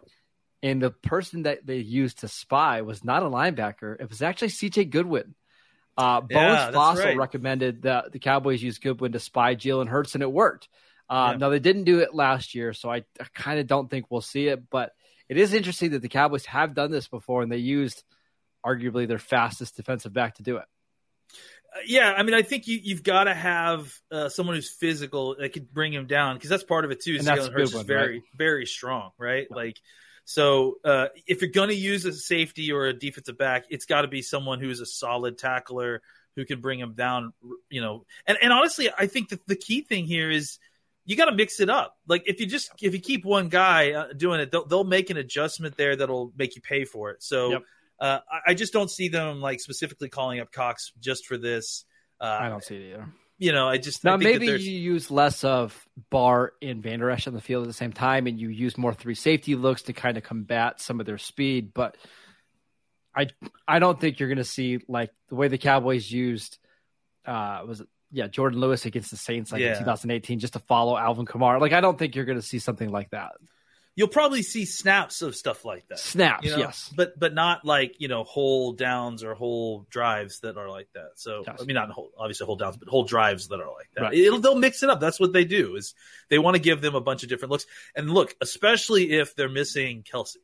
And 0.62 0.82
the 0.82 0.92
person 0.92 1.44
that 1.44 1.66
they 1.66 1.78
used 1.78 2.20
to 2.20 2.28
spy 2.28 2.82
was 2.82 3.04
not 3.04 3.24
a 3.24 3.28
linebacker. 3.28 4.00
It 4.00 4.10
was 4.10 4.22
actually 4.22 4.50
CJ 4.50 4.90
Goodwin. 4.90 5.36
Uh, 5.98 6.22
yeah, 6.30 6.60
Bones 6.60 6.76
Fossil 6.76 7.06
right. 7.06 7.18
recommended 7.18 7.84
that 7.84 8.12
the 8.12 8.20
Cowboys 8.20 8.62
use 8.62 8.80
Goodwin 8.80 9.14
to 9.14 9.20
spy 9.20 9.56
Jalen 9.56 9.88
Hurts, 9.88 10.14
and 10.14 10.24
it 10.24 10.32
worked. 10.32 10.68
Uh, 11.10 11.30
yeah. 11.32 11.38
Now, 11.38 11.50
they 11.50 11.60
didn't 11.60 11.84
do 11.84 12.00
it 12.00 12.14
last 12.14 12.56
year, 12.56 12.74
so 12.74 12.90
I, 12.90 13.04
I 13.20 13.26
kind 13.34 13.60
of 13.60 13.68
don't 13.68 13.90
think 13.90 14.08
we'll 14.10 14.22
see 14.22 14.48
it. 14.48 14.70
But 14.70 14.94
it 15.30 15.38
is 15.38 15.54
interesting 15.54 15.92
that 15.92 16.02
the 16.02 16.10
Cowboys 16.10 16.46
have 16.46 16.74
done 16.74 16.92
this 16.92 17.08
before, 17.08 17.42
and 17.42 17.52
they 17.52 17.58
used 17.58 18.04
arguably 18.66 19.08
their 19.08 19.20
fastest 19.20 19.76
defensive 19.76 20.14
back 20.14 20.36
to 20.36 20.44
do 20.44 20.58
it 20.58 20.66
yeah, 21.86 22.14
I 22.16 22.24
mean, 22.24 22.34
I 22.34 22.42
think 22.42 22.68
you, 22.68 22.80
you've 22.82 23.04
got 23.04 23.26
to 23.26 23.34
have 23.34 23.94
uh, 24.12 24.30
someone 24.30 24.56
who's 24.56 24.70
physical 24.70 25.36
that 25.40 25.54
could 25.54 25.74
bring 25.74 25.94
him 25.94 26.08
down 26.08 26.36
because 26.36 26.50
that's 26.50 26.64
part 26.64 26.86
of 26.86 26.92
it 26.92 27.02
too. 27.02 27.18
Jalen 27.18 27.52
Hurts 27.52 27.74
is 27.74 27.82
very, 27.82 28.14
right? 28.14 28.22
very 28.38 28.66
strong, 28.66 29.12
right? 29.18 29.48
Yeah. 29.50 29.56
Like, 29.56 29.80
so 30.24 30.76
uh, 30.84 31.08
if 31.28 31.42
you're 31.42 31.52
going 31.52 31.70
to 31.70 31.76
use 31.76 32.06
a 32.06 32.14
safety 32.14 32.72
or 32.72 32.86
a 32.86 32.94
defensive 32.94 33.38
back, 33.38 33.66
it's 33.70 33.86
got 33.86 34.02
to 34.02 34.08
be 34.08 34.22
someone 34.22 34.60
who's 34.60 34.80
a 34.80 34.86
solid 34.86 35.38
tackler 35.38 36.02
who 36.36 36.46
can 36.46 36.62
bring 36.62 36.80
him 36.80 36.94
down. 36.94 37.34
You 37.70 37.82
know, 37.82 38.06
and 38.26 38.38
and 38.42 38.54
honestly, 38.54 38.90
I 38.98 39.08
think 39.08 39.30
that 39.30 39.46
the 39.46 39.56
key 39.56 39.82
thing 39.82 40.06
here 40.06 40.32
is 40.32 40.58
you 41.06 41.16
got 41.16 41.26
to 41.26 41.36
mix 41.36 41.60
it 41.60 41.70
up. 41.70 41.96
Like 42.08 42.24
if 42.26 42.40
you 42.40 42.46
just 42.46 42.72
if 42.82 42.94
you 42.94 43.00
keep 43.00 43.26
one 43.26 43.50
guy 43.50 43.92
uh, 43.92 44.14
doing 44.14 44.40
it, 44.40 44.52
they'll, 44.52 44.66
they'll, 44.66 44.84
make 44.84 45.10
an 45.10 45.18
adjustment 45.18 45.78
there 45.78 45.96
that'll 45.96 46.34
make 46.38 46.56
you 46.56 46.62
pay 46.62 46.86
for 46.86 47.12
it. 47.12 47.24
So. 47.24 47.52
Yep 47.52 47.64
uh, 48.00 48.20
I 48.46 48.54
just 48.54 48.74
don't 48.74 48.92
see 48.92 49.08
them 49.08 49.42
like 49.42 49.60
specifically 49.60 50.10
calling 50.10 50.40
up 50.40 50.52
Cox 50.52 50.92
just 51.00 51.26
for 51.26 51.38
this. 51.38 51.86
Uh, 52.20 52.38
I 52.42 52.50
don't 52.50 52.64
see 52.64 52.76
it 52.76 52.94
either. 52.94 53.08
You 53.38 53.52
know, 53.52 53.68
I 53.68 53.78
just 53.78 54.04
now 54.04 54.16
maybe 54.16 54.46
you 54.46 54.58
use 54.58 55.12
less 55.12 55.44
of 55.44 55.88
Barr 56.10 56.54
and 56.62 56.82
Vander 56.82 57.10
Esch 57.10 57.28
on 57.28 57.34
the 57.34 57.42
field 57.42 57.64
at 57.64 57.68
the 57.68 57.74
same 57.74 57.92
time, 57.92 58.28
and 58.28 58.40
you 58.40 58.48
use 58.48 58.78
more 58.78 58.94
three 58.94 59.16
safety 59.16 59.56
looks 59.56 59.84
to 59.84 59.94
kind 59.94 60.18
of 60.18 60.24
combat 60.24 60.80
some 60.80 61.02
of 61.02 61.06
their 61.06 61.18
speed. 61.18 61.74
But 61.74 61.98
I 63.14 63.28
I 63.68 63.80
don't 63.80 64.00
think 64.00 64.20
you're 64.20 64.30
going 64.30 64.38
to 64.38 64.46
see 64.46 64.80
like 64.88 65.12
the 65.28 65.36
way 65.36 65.50
the 65.50 65.58
Cowboys 65.58 66.10
used 66.10 66.58
uh 67.26 67.64
was 67.68 67.82
it 67.82 67.88
yeah 68.16 68.28
Jourdan 68.28 68.56
Lewis 68.56 68.86
against 68.86 69.12
the 69.12 69.18
Saints 69.18 69.52
like 69.52 69.62
yeah. 69.62 69.74
in 69.74 69.80
2018 69.80 70.40
just 70.40 70.54
to 70.54 70.60
follow 70.60 70.98
Alvin 70.98 71.26
Kamara. 71.26 71.60
Like 71.62 71.74
I 71.74 71.82
don't 71.82 72.00
think 72.00 72.16
you're 72.16 72.26
going 72.26 72.40
to 72.40 72.46
see 72.46 72.60
something 72.60 72.92
like 72.92 73.12
that 73.12 73.34
you'll 73.96 74.10
probably 74.10 74.44
see 74.44 74.66
snaps 74.66 75.22
of 75.22 75.36
stuff 75.36 75.66
like 75.66 75.88
that. 75.88 76.00
Snaps, 76.00 76.46
you 76.46 76.52
know? 76.52 76.58
yes, 76.58 76.92
but 76.96 77.18
but 77.18 77.34
not 77.34 77.66
like 77.66 77.96
you 78.00 78.08
know 78.08 78.24
whole 78.24 78.74
downs 78.74 79.24
or 79.24 79.34
whole 79.34 79.86
drives 79.90 80.42
that 80.42 80.58
are 80.58 80.70
like 80.70 80.88
that. 80.94 81.12
So 81.16 81.44
yes. 81.48 81.58
I 81.62 81.66
mean, 81.66 81.76
not 81.76 81.90
whole, 81.90 82.12
obviously 82.18 82.46
whole 82.46 82.58
downs, 82.58 82.78
but 82.78 82.88
whole 82.88 83.06
drives 83.06 83.48
that 83.48 83.60
are 83.60 83.72
like 83.72 83.90
that. 83.96 84.02
Right. 84.02 84.14
It'll, 84.14 84.40
they'll 84.40 84.56
mix 84.56 84.84
it 84.84 84.90
up. 84.90 85.00
That's 85.00 85.20
what 85.20 85.34
they 85.34 85.46
do. 85.46 85.76
Is 85.76 85.96
they 86.30 86.38
want 86.40 86.56
to 86.56 86.62
give 86.62 86.82
them 86.82 86.96
a 86.96 87.02
bunch 87.02 87.24
of 87.24 87.30
different 87.30 87.52
looks. 87.52 87.66
And 87.96 88.12
look, 88.12 88.36
especially 88.42 89.12
if 89.12 89.36
they're 89.36 89.50
missing 89.50 90.04
Kelce. 90.04 90.38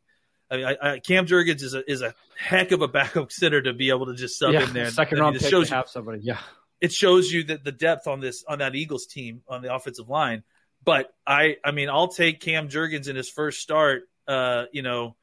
I 0.50 0.58
mean, 0.58 0.66
I, 0.66 0.78
I, 0.82 1.00
Cam 1.00 1.28
Jurgens 1.28 1.62
is 1.62 1.74
a 1.74 1.90
is 1.90 2.01
a 2.01 2.13
heck 2.38 2.72
of 2.72 2.82
a 2.82 2.88
backup 2.88 3.32
center 3.32 3.62
to 3.62 3.74
be 3.74 3.90
able 3.90 4.08
to 4.08 4.16
just 4.16 4.38
sub 4.38 4.54
yeah, 4.54 4.63
in 4.63 4.74
there. 4.74 4.90
Second 4.90 5.18
I 5.18 5.22
mean, 5.22 5.24
round 5.24 5.40
pick 5.40 5.50
shows 5.50 5.70
to 5.70 5.75
have 5.75 5.90
somebody. 5.90 6.20
Yeah, 6.22 6.40
it 6.82 6.92
shows 6.92 7.32
you 7.32 7.44
that 7.46 7.64
the 7.64 7.72
depth 7.72 8.08
on 8.08 8.20
this 8.20 8.44
on 8.48 8.60
that 8.60 8.76
Eagles 8.76 9.06
team 9.06 9.42
on 9.48 9.62
the 9.62 9.74
offensive 9.74 10.10
line 10.10 10.44
but 10.84 11.14
I, 11.28 11.58
I 11.64 11.70
mean, 11.70 11.92
I'll 11.92 12.08
take 12.08 12.40
Cam 12.40 12.68
Jurgens 12.68 13.08
in 13.08 13.16
his 13.16 13.30
first 13.30 13.60
start 13.60 14.10
uh, 14.28 14.66
you 14.72 14.82
know, 14.82 15.16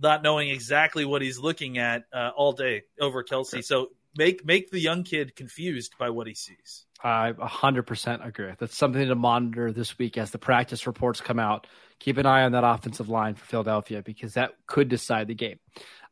not 0.00 0.22
knowing 0.22 0.48
exactly 0.50 1.04
what 1.04 1.22
he's 1.22 1.38
looking 1.38 1.78
at 1.78 2.04
uh, 2.12 2.30
all 2.36 2.52
day 2.52 2.82
over 3.00 3.24
Kelce. 3.24 3.64
So 3.64 3.88
make 4.16 4.44
make 4.44 4.70
the 4.70 4.80
young 4.80 5.04
kid 5.04 5.36
confused 5.36 5.94
by 5.98 6.10
what 6.10 6.26
he 6.26 6.34
sees. 6.34 6.86
I 7.02 7.32
100% 7.32 8.26
agree. 8.26 8.52
That's 8.58 8.76
something 8.76 9.06
to 9.06 9.14
monitor 9.14 9.70
this 9.72 9.98
week 9.98 10.16
as 10.16 10.30
the 10.30 10.38
practice 10.38 10.86
reports 10.86 11.20
come 11.20 11.38
out. 11.38 11.66
Keep 11.98 12.16
an 12.16 12.26
eye 12.26 12.44
on 12.44 12.52
that 12.52 12.64
offensive 12.64 13.08
line 13.08 13.34
for 13.34 13.44
Philadelphia 13.44 14.02
because 14.02 14.34
that 14.34 14.52
could 14.66 14.88
decide 14.88 15.28
the 15.28 15.34
game. 15.34 15.58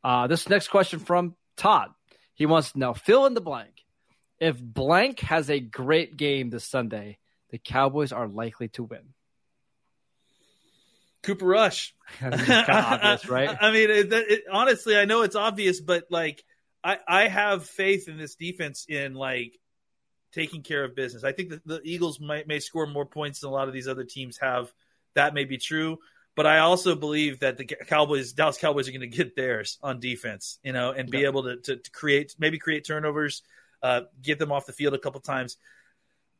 Uh, 0.03 0.27
this 0.27 0.49
next 0.49 0.69
question 0.69 0.99
from 0.99 1.35
Todd. 1.57 1.89
He 2.35 2.47
wants 2.47 2.73
to 2.73 2.79
know 2.79 2.95
fill 2.95 3.27
in 3.27 3.35
the 3.35 3.41
blank. 3.41 3.74
If 4.41 4.61
blank 4.61 5.21
has 5.21 5.49
a 5.51 5.61
great 5.61 6.17
game 6.17 6.51
this 6.51 6.67
Sunday, 6.67 7.19
the 7.51 7.59
Cowboys 7.59 8.13
are 8.13 8.29
likely 8.29 8.69
to 8.69 8.85
win. 8.85 9.15
Cooper 11.23 11.47
Rush. 11.47 11.95
obvious, 12.23 13.29
right? 13.29 13.57
I 13.61 13.71
mean, 13.71 13.91
it, 13.91 14.13
it, 14.13 14.45
honestly, 14.51 14.97
I 14.97 15.05
know 15.05 15.23
it's 15.23 15.37
obvious, 15.37 15.81
but 15.81 16.05
like, 16.11 16.45
I, 16.83 16.99
I 17.09 17.29
have 17.29 17.67
faith 17.67 18.09
in 18.09 18.19
this 18.19 18.35
defense 18.35 18.87
in 18.89 19.15
like 19.15 19.59
taking 20.33 20.63
care 20.63 20.85
of 20.85 20.95
business. 20.95 21.25
I 21.25 21.33
think 21.33 21.51
that 21.51 21.67
the 21.67 21.81
Eagles 21.83 22.21
might 22.21 22.47
may 22.47 22.61
score 22.61 22.87
more 22.87 23.07
points 23.07 23.41
than 23.41 23.51
a 23.51 23.53
lot 23.53 23.69
of 23.69 23.75
these 23.75 23.89
other 23.89 24.05
teams 24.05 24.39
have. 24.39 24.73
That 25.15 25.33
may 25.33 25.45
be 25.45 25.59
true, 25.59 25.99
but 26.37 26.47
I 26.47 26.59
also 26.59 26.95
believe 26.97 27.41
that 27.41 27.57
the 27.57 27.65
Cowboys, 27.65 28.33
Dallas 28.33 28.59
Cowboys, 28.59 28.89
are 28.89 28.93
going 28.93 29.01
to 29.01 29.07
get 29.07 29.37
theirs 29.37 29.79
on 29.83 30.01
defense, 30.01 30.59
you 30.63 30.73
know, 30.73 30.91
and 30.91 31.09
be 31.09 31.21
yeah. 31.21 31.29
able 31.29 31.45
to, 31.45 31.57
to, 31.57 31.77
to 31.77 31.91
create 31.91 32.35
maybe 32.39 32.59
create 32.59 32.85
turnovers, 32.85 33.43
uh, 33.85 34.01
get 34.23 34.39
them 34.39 34.51
off 34.51 34.65
the 34.65 34.73
field 34.73 34.95
a 34.95 34.99
couple 34.99 35.21
times. 35.21 35.59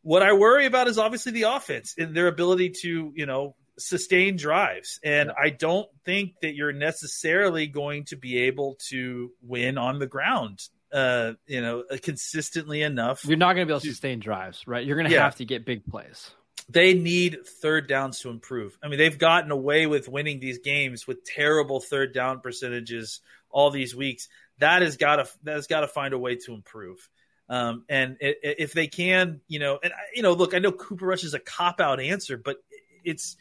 What 0.01 0.23
I 0.23 0.33
worry 0.33 0.65
about 0.65 0.89
is 0.89 0.99
obviously 0.99 1.33
the 1.33 1.43
offense 1.43 1.95
and 1.99 2.17
their 2.17 2.27
ability 2.27 2.71
to, 2.83 3.13
you 3.15 3.27
know, 3.27 3.55
sustain 3.79 4.37
drives. 4.37 4.99
And 5.05 5.31
I 5.31 5.51
don't 5.51 5.89
think 6.05 6.33
that 6.41 6.55
you're 6.55 6.73
necessarily 6.73 7.67
going 7.67 8.05
to 8.07 8.17
be 8.17 8.39
able 8.39 8.77
to 8.89 9.31
win 9.43 9.77
on 9.77 9.99
the 9.99 10.07
ground. 10.07 10.61
Uh, 10.93 11.33
you 11.49 11.61
know, 11.61 11.83
consistently 12.03 12.81
enough. 12.81 13.25
You're 13.25 13.37
not 13.37 13.55
going 13.55 13.67
to 13.67 13.71
be 13.71 13.73
able 13.73 13.81
to 13.81 13.89
sustain 13.89 14.21
drives, 14.21 14.63
right? 14.65 14.87
You're 14.87 14.97
going 14.97 15.09
to 15.09 15.13
yeah. 15.13 15.25
have 15.25 15.37
to 15.37 15.45
get 15.45 15.67
big 15.67 15.85
plays. 15.85 16.31
They 16.69 16.95
need 16.95 17.39
third 17.61 17.89
downs 17.89 18.21
to 18.21 18.31
improve. 18.31 18.79
I 18.81 18.87
mean, 18.87 18.99
they've 18.99 19.19
gotten 19.19 19.51
away 19.51 19.89
with 19.89 20.09
winning 20.09 20.39
these 20.39 20.61
games 20.61 21.05
with 21.05 21.25
terrible 21.25 21.81
third 21.81 22.15
down 22.15 22.41
percentages 22.41 23.21
all 23.51 23.71
these 23.71 23.95
weeks. 23.95 24.29
That 24.59 24.83
has 24.83 24.97
got 24.97 25.17
to 25.17 25.29
that 25.43 25.57
has 25.57 25.67
got 25.67 25.81
to 25.81 25.89
find 25.89 26.15
a 26.15 26.19
way 26.19 26.37
to 26.37 26.55
improve. 26.55 27.09
Um, 27.49 27.85
and 27.89 28.17
if 28.21 28.73
they 28.73 28.87
can, 28.87 29.41
you 29.49 29.59
know, 29.59 29.79
and 29.83 29.93
you 30.15 30.23
know, 30.23 30.33
look, 30.33 30.55
I 30.55 30.59
know 30.59 30.73
Cooper 30.73 31.07
Rush 31.07 31.25
is 31.25 31.35
a 31.35 31.39
cop 31.39 31.81
out 31.81 32.01
answer, 32.01 32.39
but 32.39 32.57
it's 33.05 33.37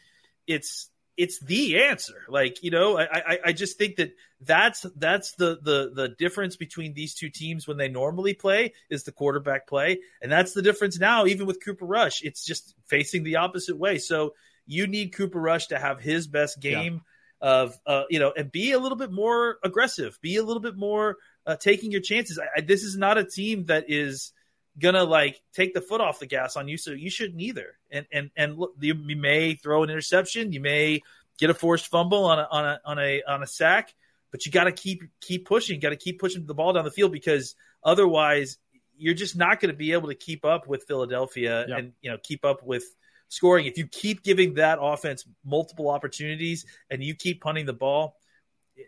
it's 0.46 0.90
it's 1.16 1.38
the 1.38 1.82
answer. 1.84 2.24
Like 2.28 2.62
you 2.62 2.70
know, 2.70 2.98
I, 2.98 3.04
I, 3.04 3.38
I 3.46 3.52
just 3.52 3.78
think 3.78 3.96
that 3.96 4.14
that's 4.40 4.84
that's 4.96 5.32
the 5.32 5.58
the 5.62 5.90
the 5.94 6.08
difference 6.08 6.56
between 6.56 6.92
these 6.94 7.14
two 7.14 7.30
teams 7.30 7.66
when 7.66 7.76
they 7.76 7.88
normally 7.88 8.34
play 8.34 8.74
is 8.90 9.04
the 9.04 9.12
quarterback 9.12 9.66
play, 9.66 10.00
and 10.20 10.30
that's 10.30 10.52
the 10.52 10.62
difference 10.62 10.98
now. 10.98 11.26
Even 11.26 11.46
with 11.46 11.64
Cooper 11.64 11.86
Rush, 11.86 12.22
it's 12.22 12.44
just 12.44 12.74
facing 12.86 13.22
the 13.22 13.36
opposite 13.36 13.78
way. 13.78 13.98
So 13.98 14.34
you 14.66 14.86
need 14.86 15.14
Cooper 15.14 15.40
Rush 15.40 15.68
to 15.68 15.78
have 15.78 16.00
his 16.00 16.26
best 16.26 16.60
game 16.60 17.02
yeah. 17.40 17.48
of 17.48 17.78
uh, 17.86 18.04
you 18.10 18.18
know, 18.18 18.32
and 18.36 18.50
be 18.50 18.72
a 18.72 18.78
little 18.78 18.98
bit 18.98 19.12
more 19.12 19.58
aggressive, 19.62 20.18
be 20.20 20.36
a 20.36 20.42
little 20.42 20.62
bit 20.62 20.76
more 20.76 21.16
uh, 21.46 21.56
taking 21.56 21.90
your 21.90 22.00
chances. 22.00 22.38
I, 22.38 22.58
I, 22.58 22.60
this 22.62 22.82
is 22.82 22.96
not 22.96 23.18
a 23.18 23.24
team 23.24 23.66
that 23.66 23.84
is 23.88 24.32
gonna 24.78 25.04
like 25.04 25.40
take 25.52 25.74
the 25.74 25.80
foot 25.80 26.00
off 26.00 26.18
the 26.18 26.26
gas 26.26 26.56
on 26.56 26.68
you, 26.68 26.76
so 26.76 26.92
you 26.92 27.10
shouldn't 27.10 27.40
either. 27.40 27.78
And 27.90 28.06
and 28.12 28.30
and 28.36 28.58
look, 28.58 28.74
you, 28.80 28.94
you 28.94 29.16
may 29.16 29.54
throw 29.54 29.82
an 29.82 29.90
interception, 29.90 30.52
you 30.52 30.60
may 30.60 31.02
get 31.38 31.50
a 31.50 31.54
forced 31.54 31.88
fumble 31.88 32.24
on 32.24 32.38
a 32.38 32.48
on 32.50 32.64
a 32.64 32.80
on 32.84 32.98
a 32.98 33.22
on 33.28 33.42
a 33.42 33.46
sack, 33.46 33.94
but 34.30 34.46
you 34.46 34.52
got 34.52 34.64
to 34.64 34.72
keep 34.72 35.02
keep 35.20 35.46
pushing, 35.46 35.80
got 35.80 35.90
to 35.90 35.96
keep 35.96 36.18
pushing 36.18 36.46
the 36.46 36.54
ball 36.54 36.72
down 36.72 36.84
the 36.84 36.90
field 36.90 37.12
because 37.12 37.54
otherwise 37.82 38.58
you're 38.96 39.14
just 39.14 39.36
not 39.36 39.60
going 39.60 39.72
to 39.72 39.76
be 39.76 39.92
able 39.92 40.08
to 40.08 40.14
keep 40.14 40.44
up 40.44 40.66
with 40.66 40.84
Philadelphia 40.84 41.66
and 41.68 41.92
you 42.00 42.10
know 42.10 42.18
keep 42.22 42.44
up 42.44 42.62
with 42.62 42.84
scoring. 43.28 43.66
If 43.66 43.78
you 43.78 43.86
keep 43.86 44.22
giving 44.22 44.54
that 44.54 44.78
offense 44.80 45.24
multiple 45.44 45.90
opportunities 45.90 46.66
and 46.90 47.02
you 47.02 47.14
keep 47.14 47.42
punting 47.42 47.66
the 47.66 47.72
ball, 47.72 48.16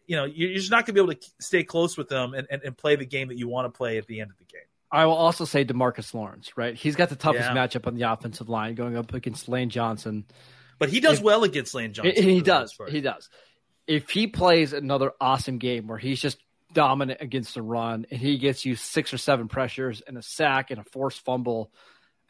you 0.07 0.17
know 0.17 0.25
you're 0.25 0.55
just 0.55 0.71
not 0.71 0.87
going 0.87 0.87
to 0.87 0.93
be 0.95 1.01
able 1.01 1.15
to 1.15 1.31
stay 1.41 1.65
close 1.65 1.97
with 1.97 2.09
them 2.09 2.35
and, 2.35 2.47
and, 2.51 2.63
and 2.63 2.77
play 2.77 2.97
the 2.97 3.07
game 3.07 3.29
that 3.29 3.39
you 3.39 3.49
want 3.49 3.73
to 3.73 3.77
play 3.77 3.99
at 3.99 4.07
the 4.07 4.21
end 4.21 4.31
of 4.31 4.39
the 4.39 4.45
game. 4.45 4.63
I 4.91 5.07
will 5.07 5.15
also 5.15 5.45
say 5.45 5.65
Demarcus 5.65 6.15
Lawrence, 6.15 6.57
right? 6.57 6.75
He's 6.75 6.97
got 6.97 7.09
the 7.09 7.17
toughest 7.17 7.51
yeah. 7.51 7.57
matchup 7.57 7.87
on 7.87 7.97
the 7.97 8.03
offensive 8.03 8.49
line 8.49 8.75
going 8.75 8.97
up 8.97 9.13
against 9.15 9.49
Lane 9.49 9.69
Johnson. 9.69 10.25
But 10.79 10.91
he 10.91 11.01
does 11.01 11.19
if, 11.19 11.25
well 11.25 11.45
against 11.45 11.75
Lane 11.75 11.93
Johnson. 11.93 12.23
He 12.23 12.41
does. 12.41 12.77
He 12.89 13.01
does. 13.01 13.29
If 13.87 14.11
he 14.11 14.27
plays 14.27 14.73
another 14.73 15.13
awesome 15.21 15.59
game 15.59 15.87
where 15.87 15.99
he's 15.99 16.21
just 16.21 16.39
dominant 16.73 17.21
against 17.21 17.55
the 17.55 17.63
run 17.63 18.07
and 18.11 18.21
he 18.21 18.39
gets 18.39 18.65
you 18.65 18.77
six 18.77 19.13
or 19.13 19.19
seven 19.19 19.49
pressures 19.49 20.03
and 20.07 20.19
a 20.19 20.23
sack 20.23 20.71
and 20.71 20.81
a 20.81 20.85
forced 20.85 21.25
fumble, 21.25 21.71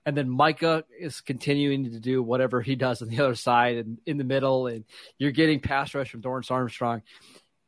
and 0.06 0.16
then 0.16 0.30
Micah 0.30 0.84
is 0.98 1.20
continuing 1.20 1.84
to 1.90 1.98
do 1.98 2.22
whatever 2.22 2.62
he 2.62 2.76
does 2.76 3.02
on 3.02 3.08
the 3.08 3.20
other 3.20 3.34
side 3.34 3.76
and 3.76 3.98
in 4.06 4.18
the 4.18 4.24
middle, 4.24 4.66
and 4.66 4.84
you're 5.18 5.32
getting 5.32 5.60
pass 5.60 5.94
rush 5.94 6.10
from 6.10 6.22
Dorance 6.22 6.50
Armstrong 6.50 7.02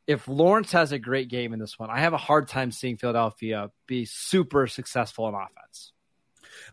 if 0.09 0.27
Lawrence 0.27 0.71
has 0.71 0.91
a 0.91 0.97
great 0.97 1.29
game 1.29 1.53
in 1.53 1.59
this 1.59 1.77
one, 1.77 1.91
I 1.91 1.99
have 1.99 2.13
a 2.13 2.17
hard 2.17 2.47
time 2.47 2.71
seeing 2.71 2.97
Philadelphia 2.97 3.69
be 3.85 4.05
super 4.05 4.65
successful 4.65 5.29
in 5.29 5.35
offense. 5.35 5.91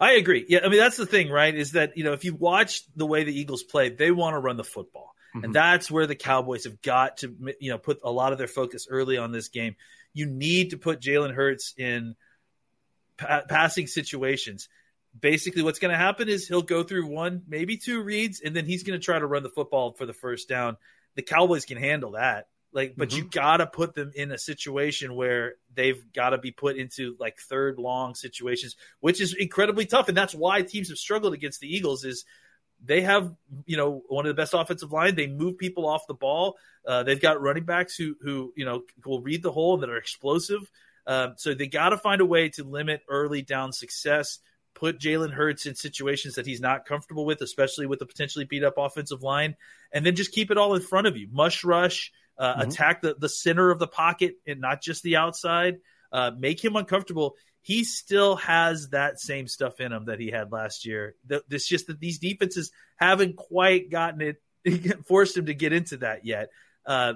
I 0.00 0.12
agree. 0.12 0.46
Yeah, 0.48 0.60
I 0.64 0.70
mean 0.70 0.78
that's 0.78 0.96
the 0.96 1.04
thing, 1.04 1.28
right? 1.28 1.54
Is 1.54 1.72
that 1.72 1.98
you 1.98 2.04
know 2.04 2.14
if 2.14 2.24
you 2.24 2.34
watch 2.34 2.84
the 2.96 3.04
way 3.04 3.24
the 3.24 3.38
Eagles 3.38 3.62
play, 3.62 3.90
they 3.90 4.10
want 4.10 4.32
to 4.32 4.38
run 4.38 4.56
the 4.56 4.64
football, 4.64 5.14
mm-hmm. 5.34 5.44
and 5.44 5.54
that's 5.54 5.90
where 5.90 6.06
the 6.06 6.14
Cowboys 6.14 6.64
have 6.64 6.80
got 6.80 7.18
to 7.18 7.36
you 7.60 7.70
know 7.70 7.76
put 7.76 8.00
a 8.02 8.10
lot 8.10 8.32
of 8.32 8.38
their 8.38 8.48
focus 8.48 8.86
early 8.88 9.18
on 9.18 9.32
this 9.32 9.48
game. 9.48 9.76
You 10.14 10.24
need 10.24 10.70
to 10.70 10.78
put 10.78 11.02
Jalen 11.02 11.34
Hurts 11.34 11.74
in 11.76 12.16
pa- 13.18 13.42
passing 13.46 13.86
situations. 13.86 14.70
Basically, 15.18 15.62
what's 15.62 15.78
going 15.78 15.92
to 15.92 15.98
happen 15.98 16.30
is 16.30 16.48
he'll 16.48 16.62
go 16.62 16.84
through 16.84 17.06
one, 17.06 17.42
maybe 17.46 17.76
two 17.76 18.02
reads, 18.02 18.40
and 18.40 18.56
then 18.56 18.64
he's 18.64 18.82
going 18.82 18.98
to 18.98 19.04
try 19.04 19.18
to 19.18 19.26
run 19.26 19.42
the 19.42 19.50
football 19.50 19.92
for 19.92 20.06
the 20.06 20.14
first 20.14 20.48
down. 20.48 20.78
The 21.16 21.22
Cowboys 21.22 21.66
can 21.66 21.76
handle 21.76 22.12
that. 22.12 22.48
Like, 22.72 22.94
but 22.96 23.08
mm-hmm. 23.08 23.18
you 23.18 23.24
got 23.24 23.58
to 23.58 23.66
put 23.66 23.94
them 23.94 24.12
in 24.14 24.30
a 24.32 24.38
situation 24.38 25.14
where 25.14 25.54
they've 25.74 26.02
got 26.12 26.30
to 26.30 26.38
be 26.38 26.50
put 26.50 26.76
into 26.76 27.16
like 27.18 27.38
third 27.38 27.78
long 27.78 28.14
situations, 28.14 28.76
which 29.00 29.20
is 29.20 29.34
incredibly 29.34 29.86
tough. 29.86 30.08
And 30.08 30.16
that's 30.16 30.34
why 30.34 30.62
teams 30.62 30.88
have 30.88 30.98
struggled 30.98 31.32
against 31.32 31.60
the 31.60 31.74
Eagles 31.74 32.04
is 32.04 32.24
they 32.84 33.00
have, 33.00 33.34
you 33.64 33.76
know, 33.76 34.02
one 34.08 34.26
of 34.26 34.30
the 34.30 34.40
best 34.40 34.52
offensive 34.52 34.92
line. 34.92 35.14
They 35.14 35.26
move 35.26 35.56
people 35.56 35.86
off 35.86 36.06
the 36.06 36.14
ball. 36.14 36.56
Uh, 36.86 37.02
they've 37.02 37.20
got 37.20 37.40
running 37.40 37.64
backs 37.64 37.96
who, 37.96 38.16
who, 38.20 38.52
you 38.56 38.64
know, 38.64 38.82
will 39.04 39.22
read 39.22 39.42
the 39.42 39.52
hole 39.52 39.74
and 39.74 39.82
that 39.82 39.90
are 39.90 39.96
explosive. 39.96 40.70
Uh, 41.06 41.30
so 41.36 41.54
they 41.54 41.68
got 41.68 41.90
to 41.90 41.98
find 41.98 42.20
a 42.20 42.26
way 42.26 42.48
to 42.50 42.64
limit 42.64 43.02
early 43.08 43.40
down 43.40 43.72
success, 43.72 44.40
put 44.74 44.98
Jalen 44.98 45.30
Hurts 45.30 45.66
in 45.66 45.74
situations 45.74 46.34
that 46.34 46.46
he's 46.46 46.60
not 46.60 46.84
comfortable 46.84 47.24
with, 47.24 47.40
especially 47.40 47.86
with 47.86 48.00
the 48.00 48.06
potentially 48.06 48.44
beat 48.44 48.64
up 48.64 48.74
offensive 48.76 49.22
line, 49.22 49.56
and 49.92 50.04
then 50.04 50.16
just 50.16 50.32
keep 50.32 50.50
it 50.50 50.58
all 50.58 50.74
in 50.74 50.82
front 50.82 51.06
of 51.06 51.16
you. 51.16 51.28
Mush 51.30 51.64
rush, 51.64 52.12
uh, 52.38 52.54
mm-hmm. 52.54 52.68
attack 52.68 53.02
the, 53.02 53.14
the 53.18 53.28
center 53.28 53.70
of 53.70 53.78
the 53.78 53.86
pocket 53.86 54.36
and 54.46 54.60
not 54.60 54.82
just 54.82 55.02
the 55.02 55.16
outside, 55.16 55.78
uh, 56.12 56.30
make 56.36 56.64
him 56.64 56.76
uncomfortable. 56.76 57.34
He 57.62 57.84
still 57.84 58.36
has 58.36 58.90
that 58.90 59.18
same 59.18 59.48
stuff 59.48 59.80
in 59.80 59.92
him 59.92 60.04
that 60.06 60.20
he 60.20 60.30
had 60.30 60.52
last 60.52 60.86
year. 60.86 61.16
It's 61.28 61.66
just 61.66 61.88
that 61.88 61.98
these 61.98 62.18
defenses 62.18 62.70
haven't 62.96 63.36
quite 63.36 63.90
gotten 63.90 64.20
it, 64.64 65.04
forced 65.06 65.36
him 65.36 65.46
to 65.46 65.54
get 65.54 65.72
into 65.72 65.98
that 65.98 66.24
yet. 66.24 66.50
Uh, 66.84 67.14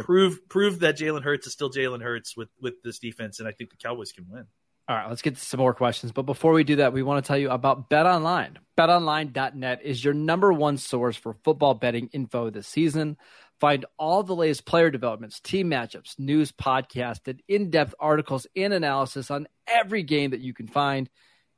prove 0.00 0.48
prove 0.48 0.80
that 0.80 0.98
Jalen 0.98 1.22
Hurts 1.22 1.46
is 1.46 1.52
still 1.52 1.70
Jalen 1.70 2.02
Hurts 2.02 2.36
with 2.36 2.48
with 2.60 2.82
this 2.82 2.98
defense, 2.98 3.38
and 3.38 3.48
I 3.48 3.52
think 3.52 3.70
the 3.70 3.76
Cowboys 3.76 4.12
can 4.12 4.26
win. 4.28 4.46
All 4.88 4.96
right, 4.96 5.08
let's 5.08 5.22
get 5.22 5.36
to 5.36 5.40
some 5.40 5.60
more 5.60 5.74
questions. 5.74 6.10
But 6.10 6.22
before 6.22 6.52
we 6.52 6.64
do 6.64 6.76
that, 6.76 6.92
we 6.92 7.02
want 7.02 7.24
to 7.24 7.28
tell 7.28 7.38
you 7.38 7.50
about 7.50 7.88
Bet 7.88 8.04
Online. 8.04 8.58
BetOnline.net 8.76 9.80
is 9.84 10.04
your 10.04 10.12
number 10.12 10.52
one 10.52 10.76
source 10.76 11.16
for 11.16 11.34
football 11.44 11.74
betting 11.74 12.10
info 12.12 12.50
this 12.50 12.66
season. 12.66 13.16
Find 13.62 13.86
all 13.96 14.24
the 14.24 14.34
latest 14.34 14.66
player 14.66 14.90
developments, 14.90 15.38
team 15.38 15.70
matchups, 15.70 16.18
news, 16.18 16.50
podcasts, 16.50 17.28
and 17.28 17.40
in 17.46 17.70
depth 17.70 17.94
articles 18.00 18.44
and 18.56 18.72
analysis 18.72 19.30
on 19.30 19.46
every 19.68 20.02
game 20.02 20.32
that 20.32 20.40
you 20.40 20.52
can 20.52 20.66
find. 20.66 21.08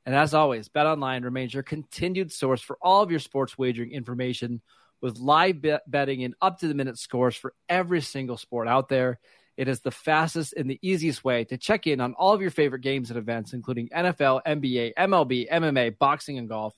And 0.05 0.13
as 0.13 0.35
always, 0.35 0.69
BetOnline 0.69 1.23
remains 1.23 1.51
your 1.51 1.63
continued 1.63 2.31
source 2.31 2.61
for 2.61 2.77
all 2.79 3.01
of 3.01 3.09
your 3.09 3.19
sports 3.19 3.57
wagering 3.57 3.91
information 3.91 4.61
with 5.01 5.17
live 5.17 5.63
bet- 5.63 5.89
betting 5.89 6.23
and 6.23 6.35
up 6.43 6.59
to 6.59 6.67
the 6.67 6.75
minute 6.75 6.99
scores 6.99 7.35
for 7.35 7.55
every 7.67 8.01
single 8.01 8.37
sport 8.37 8.67
out 8.67 8.87
there. 8.87 9.17
It 9.57 9.67
is 9.67 9.79
the 9.79 9.89
fastest 9.89 10.53
and 10.53 10.69
the 10.69 10.77
easiest 10.83 11.23
way 11.23 11.45
to 11.45 11.57
check 11.57 11.87
in 11.87 12.01
on 12.01 12.13
all 12.13 12.35
of 12.35 12.41
your 12.41 12.51
favorite 12.51 12.81
games 12.81 13.09
and 13.09 13.17
events, 13.17 13.51
including 13.51 13.89
NFL, 13.89 14.41
NBA, 14.45 14.93
MLB, 14.95 15.49
MMA, 15.49 15.97
boxing, 15.97 16.37
and 16.37 16.49
golf. 16.49 16.75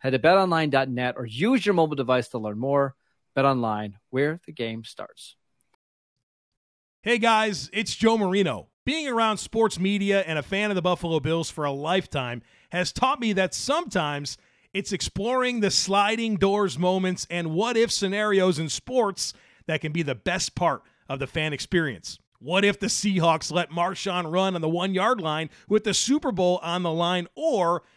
Head 0.00 0.10
to 0.10 0.18
betonline.net 0.18 1.14
or 1.16 1.24
use 1.24 1.64
your 1.64 1.74
mobile 1.74 1.96
device 1.96 2.28
to 2.28 2.38
learn 2.38 2.58
more. 2.58 2.94
Bet 3.36 3.44
online, 3.44 3.98
where 4.08 4.40
the 4.46 4.52
game 4.52 4.82
starts. 4.82 5.36
Hey 7.02 7.18
guys, 7.18 7.68
it's 7.70 7.94
Joe 7.94 8.16
Marino. 8.16 8.68
Being 8.86 9.08
around 9.08 9.36
sports 9.36 9.78
media 9.78 10.22
and 10.26 10.38
a 10.38 10.42
fan 10.42 10.70
of 10.70 10.74
the 10.74 10.80
Buffalo 10.80 11.20
Bills 11.20 11.50
for 11.50 11.66
a 11.66 11.70
lifetime 11.70 12.40
has 12.70 12.92
taught 12.92 13.20
me 13.20 13.34
that 13.34 13.52
sometimes 13.52 14.38
it's 14.72 14.90
exploring 14.90 15.60
the 15.60 15.70
sliding 15.70 16.36
doors 16.36 16.78
moments 16.78 17.26
and 17.28 17.50
what 17.50 17.76
if 17.76 17.92
scenarios 17.92 18.58
in 18.58 18.70
sports 18.70 19.34
that 19.66 19.82
can 19.82 19.92
be 19.92 20.02
the 20.02 20.14
best 20.14 20.54
part 20.54 20.82
of 21.06 21.18
the 21.18 21.26
fan 21.26 21.52
experience. 21.52 22.18
What 22.38 22.64
if 22.64 22.80
the 22.80 22.86
Seahawks 22.86 23.52
let 23.52 23.70
Marshawn 23.70 24.32
run 24.32 24.54
on 24.54 24.62
the 24.62 24.68
one 24.68 24.94
yard 24.94 25.20
line 25.20 25.50
with 25.68 25.84
the 25.84 25.92
Super 25.92 26.32
Bowl 26.32 26.58
on 26.62 26.82
the 26.82 26.92
line? 26.92 27.28
Or 27.34 27.82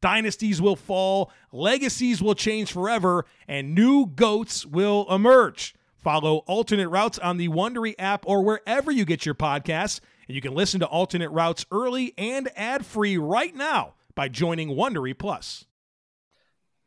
dynasties 0.00 0.60
will 0.60 0.76
fall, 0.76 1.30
legacies 1.52 2.22
will 2.22 2.34
change 2.34 2.72
forever, 2.72 3.24
and 3.46 3.74
new 3.74 4.06
goats 4.06 4.64
will 4.66 5.06
emerge. 5.12 5.74
Follow 5.96 6.38
Alternate 6.46 6.88
Routes 6.88 7.18
on 7.18 7.36
the 7.36 7.48
Wondery 7.48 7.94
app 7.98 8.24
or 8.26 8.42
wherever 8.42 8.90
you 8.90 9.04
get 9.04 9.26
your 9.26 9.34
podcasts, 9.34 10.00
and 10.26 10.34
you 10.34 10.40
can 10.40 10.54
listen 10.54 10.80
to 10.80 10.86
Alternate 10.86 11.30
Routes 11.30 11.66
early 11.70 12.14
and 12.16 12.48
ad-free 12.56 13.18
right 13.18 13.54
now 13.54 13.94
by 14.14 14.28
joining 14.28 14.70
Wondery 14.70 15.16
Plus. 15.18 15.64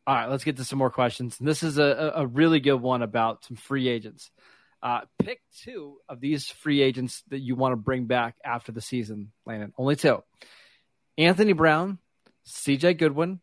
All 0.06 0.14
right, 0.14 0.28
let's 0.28 0.44
get 0.44 0.56
to 0.56 0.64
some 0.64 0.78
more 0.78 0.90
questions. 0.90 1.38
This 1.38 1.62
is 1.62 1.78
a, 1.78 2.12
a 2.16 2.26
really 2.26 2.58
good 2.58 2.80
one 2.80 3.02
about 3.02 3.44
some 3.44 3.56
free 3.56 3.88
agents. 3.88 4.30
Uh, 4.82 5.02
pick 5.22 5.40
two 5.62 5.98
of 6.08 6.18
these 6.18 6.48
free 6.48 6.82
agents 6.82 7.22
that 7.28 7.38
you 7.38 7.54
want 7.54 7.72
to 7.72 7.76
bring 7.76 8.06
back 8.06 8.34
after 8.44 8.72
the 8.72 8.80
season, 8.80 9.30
Landon. 9.46 9.72
Only 9.78 9.94
two 9.94 10.24
Anthony 11.16 11.52
Brown, 11.52 11.98
CJ 12.46 12.98
Goodwin, 12.98 13.40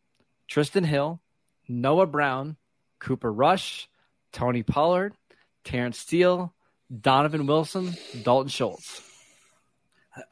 Trysten 0.50 0.86
Hill, 0.86 1.22
Noah 1.68 2.06
Brown, 2.08 2.58
Cooper 3.00 3.32
Rush, 3.32 3.90
Tony 4.32 4.64
Pollard, 4.64 5.14
Terence 5.64 5.98
Steele, 6.00 6.54
Donovan 7.02 7.46
Wilson, 7.48 7.96
Dalton 8.24 8.50
Schultz. 8.50 9.02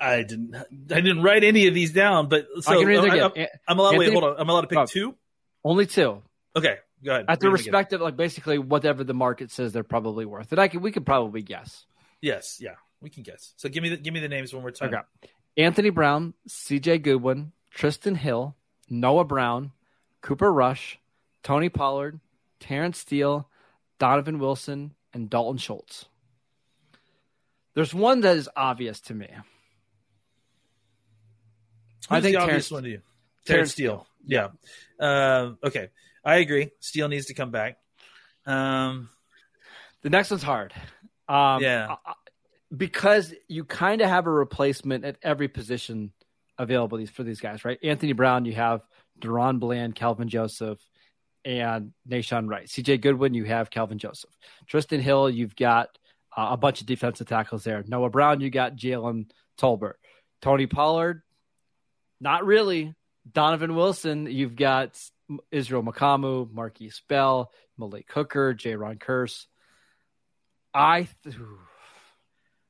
I 0.02 0.24
didn't. 0.24 0.56
I 0.56 0.66
didn't 1.02 1.22
write 1.22 1.44
any 1.44 1.68
of 1.68 1.74
these 1.74 1.94
down, 1.94 2.28
but 2.28 2.48
so 2.62 2.74
I 2.74 2.78
can 2.78 2.88
read 2.88 3.00
I, 3.00 3.28
again. 3.28 3.48
am 3.70 3.80
allowed. 3.80 3.92
wait, 3.98 4.08
Anthony- 4.08 4.20
hold 4.20 4.24
on. 4.34 4.40
I'm 4.42 4.50
allowed 4.50 4.62
to 4.62 4.68
pick 4.68 4.78
Oh. 4.80 4.86
two. 4.86 5.16
Only 5.64 5.86
two. 5.86 6.22
Okay, 6.56 6.78
go 7.04 7.12
ahead. 7.12 7.26
At 7.30 7.40
the 7.40 7.46
again. 7.48 7.54
respective, 7.54 8.02
like 8.02 8.18
basically 8.18 8.58
whatever 8.58 9.04
the 9.04 9.14
market 9.14 9.52
says 9.52 9.72
they're 9.74 9.84
probably 9.84 10.26
worth. 10.26 10.52
And 10.52 10.60
I 10.60 10.68
can 10.68 10.82
we 10.82 10.92
could 10.92 11.06
probably 11.06 11.42
guess. 11.42 11.86
Yes, 12.22 12.58
yeah, 12.60 12.76
we 13.02 13.10
can 13.10 13.24
guess. 13.24 13.54
So 13.58 13.70
give 13.70 13.82
me 13.84 13.90
the 13.90 13.98
give 13.98 14.14
me 14.14 14.20
the 14.20 14.28
names 14.28 14.52
one 14.54 14.64
more 14.64 14.72
time. 14.72 14.94
Okay. 14.94 15.32
Anthony 15.56 15.90
Brown, 15.90 16.34
CJ 16.50 17.02
Goodwin, 17.04 17.52
Trysten 17.78 18.18
Hill, 18.18 18.56
Noah 18.90 19.24
Brown, 19.24 19.72
Cooper 20.22 20.52
Rush, 20.52 21.00
Tony 21.44 21.70
Pollard, 21.70 22.20
Terence 22.60 22.98
Steele, 22.98 23.48
Donovan 24.00 24.40
Wilson, 24.40 24.96
and 25.13 25.30
Dalton 25.30 25.58
Schultz. 25.60 26.06
There's 27.76 27.94
one 27.94 28.22
that 28.22 28.36
is 28.36 28.50
obvious 28.56 29.00
to 29.02 29.13
me. 29.13 29.28
I 32.10 32.22
think 32.22 32.36
the 32.36 32.42
obvious 32.42 32.70
Terence- 32.70 32.72
one 32.72 32.84
to 32.84 32.90
you. 32.90 33.02
Terence 33.46 33.46
Terence 33.46 33.72
Steele. 33.74 34.08
Yeah. 34.26 34.48
Um, 35.00 35.58
okay, 35.63 35.90
I 36.24 36.38
agree. 36.38 36.72
Steele 36.80 37.08
needs 37.08 37.28
to 37.28 37.34
come 37.34 37.52
back. 37.52 37.78
Um, 38.46 39.10
The 40.02 40.10
next 40.10 40.32
one's 40.32 40.44
hard. 40.44 40.74
Um, 41.28 41.62
Yeah. 41.62 41.96
Because 42.76 43.34
you 43.48 43.63
kind 43.66 44.02
of 44.02 44.10
have 44.10 44.26
a 44.26 44.32
replacement 44.32 45.06
at 45.06 45.18
every 45.22 45.48
position 45.48 46.12
available 46.58 46.98
these 46.98 47.10
for 47.10 47.24
these 47.24 47.39
guys, 47.39 47.65
right? 47.65 47.80
Anthony 47.84 48.13
Brown, 48.13 48.46
you 48.46 48.54
have 48.54 48.82
DaRon 49.20 49.60
Bland, 49.60 49.96
Calvin 49.96 50.30
Joseph, 50.30 50.80
and 51.46 51.93
Nahshon 52.10 52.50
Wright. 52.50 52.67
CJ 52.67 53.02
Goodwin, 53.02 53.34
you 53.34 53.46
have 53.46 53.70
Calvin 53.70 53.98
Joseph. 53.98 54.32
Trysten 54.70 55.00
Hill, 55.00 55.30
you've 55.30 55.56
got 55.56 55.89
uh, 56.36 56.50
a 56.52 56.58
bunch 56.58 56.82
of 56.82 56.88
defensive 56.88 57.28
tackles 57.28 57.63
there. 57.63 57.84
Noah 57.88 58.10
Brown, 58.10 58.41
you 58.41 58.50
got 58.50 58.76
Jalen 58.76 59.30
Tolbert. 59.60 59.93
Tony 60.41 60.67
Pollard, 60.67 61.22
not 62.20 62.46
really. 62.46 62.93
Donovan 63.32 63.76
Wilson, 63.76 64.28
you've 64.28 64.56
got 64.56 65.00
Israel 65.52 65.84
Mukuamu, 65.84 66.50
Markquese 66.50 67.02
Bell, 67.08 67.52
Malik 67.78 68.10
Hooker, 68.12 68.54
Jayron 68.54 69.00
Kearse. 69.00 69.46
I 70.74 71.08
th- 71.24 71.36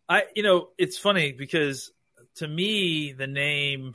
I 0.09 0.23
you 0.35 0.43
know 0.43 0.69
it's 0.77 0.97
funny 0.97 1.33
because 1.33 1.91
to 2.37 2.47
me 2.47 3.13
the 3.13 3.27
name, 3.27 3.93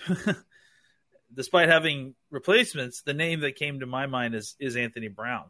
despite 1.34 1.68
having 1.68 2.14
replacements, 2.30 3.02
the 3.02 3.14
name 3.14 3.40
that 3.40 3.56
came 3.56 3.80
to 3.80 3.86
my 3.86 4.06
mind 4.06 4.34
is 4.34 4.56
is 4.58 4.76
Anthony 4.76 5.08
Brown 5.08 5.44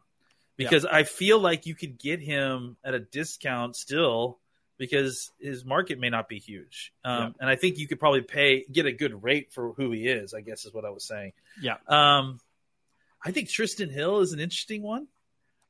because 0.55 0.85
I 0.85 1.03
feel 1.03 1.39
like 1.39 1.65
you 1.65 1.75
could 1.75 1.97
get 1.99 2.19
him 2.21 2.77
at 2.83 2.93
a 2.93 2.99
discount 2.99 3.75
still 3.75 4.39
because 4.77 5.31
his 5.39 5.63
market 5.65 5.99
may 5.99 6.09
not 6.09 6.27
be 6.29 6.39
huge, 6.39 6.93
um, 7.03 7.17
Yeah. 7.21 7.29
and 7.41 7.49
I 7.49 7.55
think 7.55 7.77
you 7.77 7.87
could 7.87 7.99
probably 7.99 8.21
pay 8.21 8.65
get 8.71 8.85
a 8.85 8.91
good 8.91 9.23
rate 9.23 9.51
for 9.51 9.73
who 9.73 9.91
he 9.91 10.07
is. 10.07 10.33
I 10.33 10.41
guess 10.41 10.65
is 10.65 10.73
what 10.73 10.85
I 10.85 10.89
was 10.89 11.05
saying. 11.05 11.33
yeah. 11.61 11.77
Um, 11.87 12.39
I 13.25 13.31
think 13.31 13.47
Trysten 13.49 13.89
Hill 13.89 14.19
is 14.19 14.33
an 14.33 14.39
interesting 14.41 14.81
one. 14.81 15.07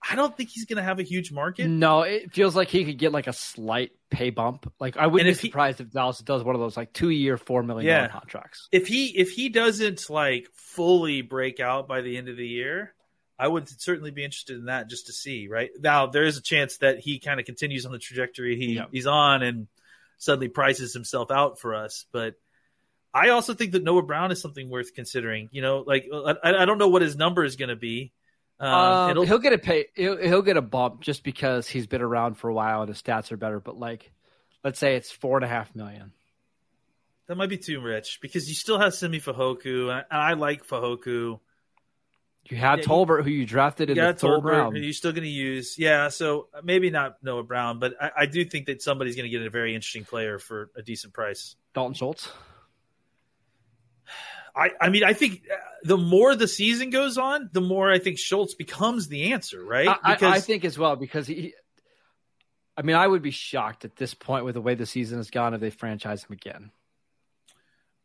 I 0.10 0.16
don't 0.16 0.36
think 0.36 0.50
he's 0.50 0.66
going 0.66 0.78
to 0.78 0.84
have 0.84 1.00
a 1.00 1.04
huge 1.04 1.32
market. 1.32 1.68
No, 1.68 2.02
it 2.02 2.34
feels 2.34 2.56
like 2.56 2.68
he 2.68 2.84
could 2.84 2.98
get 2.98 3.12
like 3.14 3.28
a 3.28 3.34
slight 3.34 3.92
pay 4.10 4.32
bump. 4.32 4.72
Like 4.80 4.98
I 4.98 5.08
wouldn't 5.08 5.28
be 5.28 5.32
if 5.32 5.40
he- 5.42 5.48
surprised 5.48 5.80
if 5.80 5.92
Dallas 5.92 6.20
does 6.20 6.44
one 6.44 6.56
of 6.56 6.62
those 6.62 6.76
like 6.76 6.92
two 6.94 7.10
year, 7.10 7.38
four 7.38 7.64
million 7.64 7.94
dollar 7.94 8.08
Yeah. 8.08 8.12
contracts. 8.20 8.68
if 8.72 8.88
he 8.88 9.08
if 9.18 9.32
he 9.32 9.50
doesn't 9.50 10.10
like 10.10 10.48
fully 10.56 11.22
break 11.22 11.60
out 11.60 11.88
by 11.88 12.02
the 12.02 12.18
end 12.18 12.28
of 12.28 12.36
the 12.38 12.48
year, 12.48 12.94
I 13.40 13.48
would 13.48 13.68
certainly 13.82 14.12
be 14.12 14.24
interested 14.24 14.58
in 14.58 14.66
that 14.66 14.90
just 14.90 15.08
to 15.08 15.14
see. 15.14 15.48
Right 15.48 15.70
now, 15.80 16.08
there 16.08 16.26
is 16.26 16.38
a 16.38 16.42
chance 16.42 16.78
that 16.78 17.00
he 17.00 17.20
kind 17.20 17.40
of 17.40 17.46
continues 17.46 17.86
on 17.86 17.92
the 17.94 18.00
trajectory 18.00 18.58
he 18.58 18.74
Yeah. 18.76 18.86
he's 18.92 19.08
on 19.08 19.42
and 19.42 19.68
suddenly 20.18 20.50
prices 20.50 20.94
himself 20.94 21.32
out 21.32 21.60
for 21.60 21.76
us. 21.76 22.06
But 22.12 22.36
I 23.14 23.30
also 23.30 23.54
think 23.54 23.72
that 23.72 23.84
Noah 23.84 24.04
Brown 24.04 24.32
is 24.32 24.42
something 24.42 24.70
worth 24.70 24.94
considering. 24.94 25.48
You 25.52 25.62
know, 25.62 25.84
like 25.86 26.08
I, 26.14 26.36
I 26.44 26.66
don't 26.66 26.78
know 26.78 26.90
what 26.90 27.02
his 27.04 27.16
number 27.16 27.44
is 27.46 27.56
going 27.56 27.70
to 27.70 27.76
be. 27.76 28.12
Um, 28.60 28.70
Um, 29.20 29.28
he'll 29.28 29.40
get 29.40 29.54
a 29.54 29.58
pay. 29.58 29.88
He'll, 29.96 30.18
he'll 30.18 30.42
get 30.42 30.58
a 30.58 30.62
bump 30.62 31.02
just 31.02 31.24
because 31.24 31.68
he's 31.68 31.88
been 31.88 32.02
around 32.02 32.36
for 32.36 32.50
a 32.50 32.54
while 32.54 32.82
and 32.82 32.90
his 32.90 33.02
stats 33.02 33.32
are 33.32 33.38
better. 33.38 33.60
But 33.60 33.78
like, 33.78 34.12
let's 34.64 34.80
say 34.80 34.96
it's 34.96 35.12
four 35.12 35.38
and 35.38 35.46
a 35.46 35.50
half 35.50 35.76
million. 35.76 36.12
that 37.28 37.36
might 37.36 37.50
be 37.50 37.58
too 37.58 37.82
rich 37.82 38.20
because 38.22 38.48
you 38.48 38.56
still 38.56 38.80
have 38.80 38.94
Simi 38.94 39.20
Fehoko, 39.20 39.84
and 39.84 39.92
I, 39.92 40.00
and 40.12 40.22
I 40.22 40.34
like 40.34 40.66
Fehoko. 40.66 41.40
You 42.50 42.58
had 42.58 42.80
Yeah, 42.80 42.86
Tolbert, 42.86 43.24
who 43.24 43.30
you 43.30 43.46
drafted 43.46 43.90
in 43.90 43.96
yeah, 43.96 44.12
the 44.12 44.20
third 44.20 44.42
Tolbert, 44.42 44.52
round. 44.52 44.78
you're 44.78 44.92
still 44.92 45.14
going 45.14 45.24
to 45.24 45.30
use. 45.30 45.76
Yeah, 45.78 46.10
so 46.10 46.50
maybe 46.62 46.90
not 46.90 47.24
Noah 47.24 47.44
Brown, 47.44 47.80
but 47.80 47.94
I, 48.02 48.12
I 48.18 48.26
do 48.26 48.44
think 48.44 48.66
that 48.66 48.82
somebody's 48.82 49.16
going 49.16 49.30
to 49.30 49.30
get 49.30 49.46
a 49.46 49.50
very 49.50 49.74
interesting 49.76 50.04
player 50.04 50.40
for 50.40 50.70
a 50.76 50.82
decent 50.82 51.14
price. 51.14 51.56
Dalton 51.74 51.94
Schultz. 51.94 52.30
I, 54.56 54.70
I 54.80 54.90
mean, 54.90 55.04
I 55.04 55.14
think 55.14 55.44
uh, 55.52 55.56
the 55.84 55.98
more 55.98 56.36
the 56.36 56.48
season 56.48 56.90
goes 56.90 57.18
on, 57.18 57.50
the 57.54 57.62
more 57.62 57.92
I 57.92 58.00
think 58.00 58.20
Schultz 58.20 58.54
becomes 58.54 59.08
the 59.08 59.34
answer, 59.34 59.64
right? 59.64 59.88
I, 59.88 59.98
I, 60.04 60.18
I 60.22 60.40
think 60.40 60.66
as 60.66 60.78
well 60.78 60.96
because 60.96 61.28
he. 61.28 61.54
I 62.76 62.82
mean, 62.82 62.96
I 62.96 63.08
would 63.08 63.22
be 63.22 63.32
shocked 63.32 63.86
at 63.86 63.96
this 63.96 64.16
point 64.16 64.46
with 64.46 64.56
the 64.56 64.62
way 64.62 64.74
the 64.74 64.88
season 64.88 65.18
has 65.18 65.30
gone 65.30 65.54
if 65.54 65.62
they 65.62 65.70
franchise 65.70 66.24
him 66.24 66.34
again. 66.34 66.72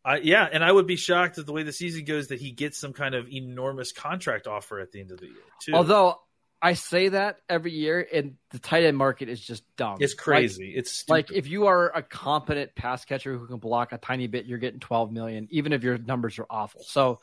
I, 0.05 0.19
yeah, 0.19 0.47
and 0.51 0.63
I 0.63 0.71
would 0.71 0.87
be 0.87 0.97
shocked 0.97 1.39
at 1.39 1.47
the 1.47 1.53
way 1.53 1.63
the 1.63 1.73
season 1.73 2.05
goes 2.05 2.29
that 2.29 2.41
he 2.41 2.51
gets 2.51 2.79
some 2.79 2.93
kind 2.93 3.15
of 3.15 3.29
enormous 3.31 3.93
contract 3.93 4.47
offer 4.47 4.79
at 4.79 4.93
the 4.93 5.01
end 5.01 5.11
of 5.11 5.21
the 5.21 5.27
year, 5.27 5.37
too. 5.61 5.73
Although 5.75 6.21
I 6.61 6.73
say 6.73 7.11
that 7.11 7.39
every 7.49 7.71
year, 7.73 8.05
and 8.13 8.35
the 8.51 8.59
tight 8.59 8.83
end 8.85 8.97
market 8.97 9.29
is 9.29 9.41
just 9.41 9.63
dumb. 9.77 9.99
it's 10.01 10.15
Like- 10.15 10.19
crazy. 10.25 10.73
it's 10.75 10.91
stupid. 10.91 11.13
Like 11.13 11.33
if 11.33 11.47
you 11.47 11.67
are 11.67 11.97
a 11.97 12.03
competent 12.03 12.75
pass 12.75 13.05
catcher 13.05 13.37
who 13.39 13.47
can 13.47 13.59
block 13.59 13.93
a 13.93 13.99
tiny 13.99 14.27
bit, 14.27 14.47
you're 14.47 14.59
getting 14.59 14.81
12 14.81 15.13
million, 15.13 15.47
even 15.51 15.73
if 15.73 15.85
your 15.85 15.99
numbers 15.99 16.39
are 16.41 16.47
awful. 16.51 16.83
So 16.83 17.21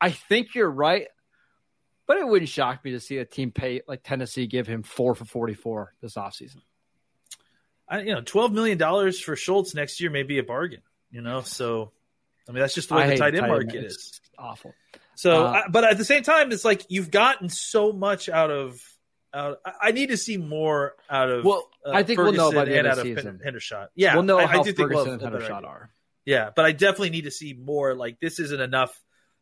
I 0.00 0.10
think 0.10 0.54
you're 0.54 0.70
right, 0.70 1.08
but 2.06 2.16
it 2.16 2.26
wouldn't 2.26 2.48
shock 2.48 2.82
me 2.82 2.92
to 2.92 3.00
see 3.00 3.18
a 3.18 3.26
team 3.26 3.50
pay 3.50 3.82
like 3.86 4.02
Tennessee 4.04 4.46
give 4.46 4.66
him 4.66 4.82
four 4.82 5.14
for 5.14 5.26
44 5.26 5.94
this 6.00 6.14
offseason. 6.14 6.62
I, 7.90 8.00
you 8.02 8.14
know, 8.14 8.20
twelve 8.22 8.52
million 8.52 8.76
dollars 8.78 9.18
for 9.20 9.34
Schultz 9.36 9.74
next 9.74 10.00
year 10.00 10.10
may 10.10 10.22
be 10.22 10.38
a 10.38 10.42
bargain. 10.42 10.82
You 11.10 11.22
know, 11.22 11.40
so 11.42 11.92
I 12.48 12.52
mean 12.52 12.60
that's 12.60 12.74
just 12.74 12.88
the 12.90 12.94
way 12.96 13.02
I 13.04 13.08
the 13.10 13.16
tight 13.16 13.34
end 13.34 13.46
market 13.48 13.74
It's 13.84 13.94
is. 13.96 14.20
awful. 14.38 14.74
So, 15.18 15.46
Uh, 15.46 15.50
I, 15.50 15.68
but 15.68 15.82
at 15.82 15.98
the 15.98 16.04
same 16.04 16.22
time, 16.22 16.52
it's 16.52 16.64
like 16.64 16.86
you've 16.88 17.10
gotten 17.10 17.48
so 17.48 17.92
much 17.92 18.28
out 18.28 18.52
of. 18.52 18.80
Out, 19.34 19.58
I- 19.64 19.90
need 19.90 20.10
to 20.10 20.16
see 20.16 20.36
more 20.36 20.94
out 21.10 21.28
of. 21.28 21.44
Well, 21.44 21.68
uh, 21.84 21.90
I 21.90 22.04
think 22.04 22.20
we'll 22.20 22.32
know 22.32 22.52
by 22.52 22.64
Ferguson 22.64 22.72
the 22.72 22.78
end 22.78 22.86
of 22.86 22.96
the 22.98 23.02
season. 23.02 23.40
Hen- 23.42 23.54
Hendershot. 23.54 23.88
Yeah, 23.96 24.14
we'll 24.14 24.22
know 24.22 24.38
I, 24.38 24.46
how 24.46 24.60
I 24.60 24.62
do 24.62 24.72
think 24.72 24.90
we'll 24.90 25.04
Ferguson 25.04 25.26
and 25.26 25.34
Hendershot 25.34 25.64
are. 25.64 25.90
Yeah, 26.24 26.50
but 26.54 26.64
I 26.64 26.70
definitely 26.70 27.10
need 27.10 27.24
to 27.24 27.32
see 27.32 27.52
more. 27.52 27.96
Like 27.96 28.20
this 28.20 28.38
isn't 28.38 28.60
enough 28.60 28.96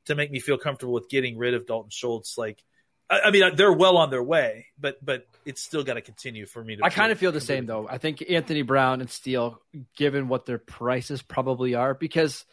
to 0.07 0.15
make 0.15 0.31
me 0.31 0.41
feel 0.41 0.57
comfortable 0.57 0.95
with 0.95 1.11
getting 1.11 1.37
rid 1.37 1.53
of 1.53 1.67
Dalton 1.67 1.91
Schultz. 1.91 2.39
Like 2.39 2.65
I, 3.11 3.21
I 3.27 3.31
mean, 3.31 3.55
they're 3.55 3.73
well 3.73 3.99
on 3.99 4.09
their 4.09 4.23
way, 4.23 4.69
but 4.81 5.05
but 5.05 5.27
it's 5.45 5.63
still 5.63 5.85
got 5.85 5.95
to 5.95 6.01
continue 6.01 6.47
for 6.47 6.65
me 6.65 6.77
to. 6.77 6.85
I 6.85 6.89
kind 6.89 7.13
of 7.13 7.19
feel 7.19 7.33
the 7.33 7.41
same 7.41 7.67
though. 7.67 7.87
I 7.87 7.99
think 7.99 8.25
Anthony 8.29 8.63
Brown 8.63 9.03
and 9.03 9.11
Steele, 9.11 9.61
given 9.95 10.29
what 10.29 10.47
their 10.47 10.59
prices 10.59 11.21
probably 11.21 11.75
are, 11.75 11.93
because 11.93 12.47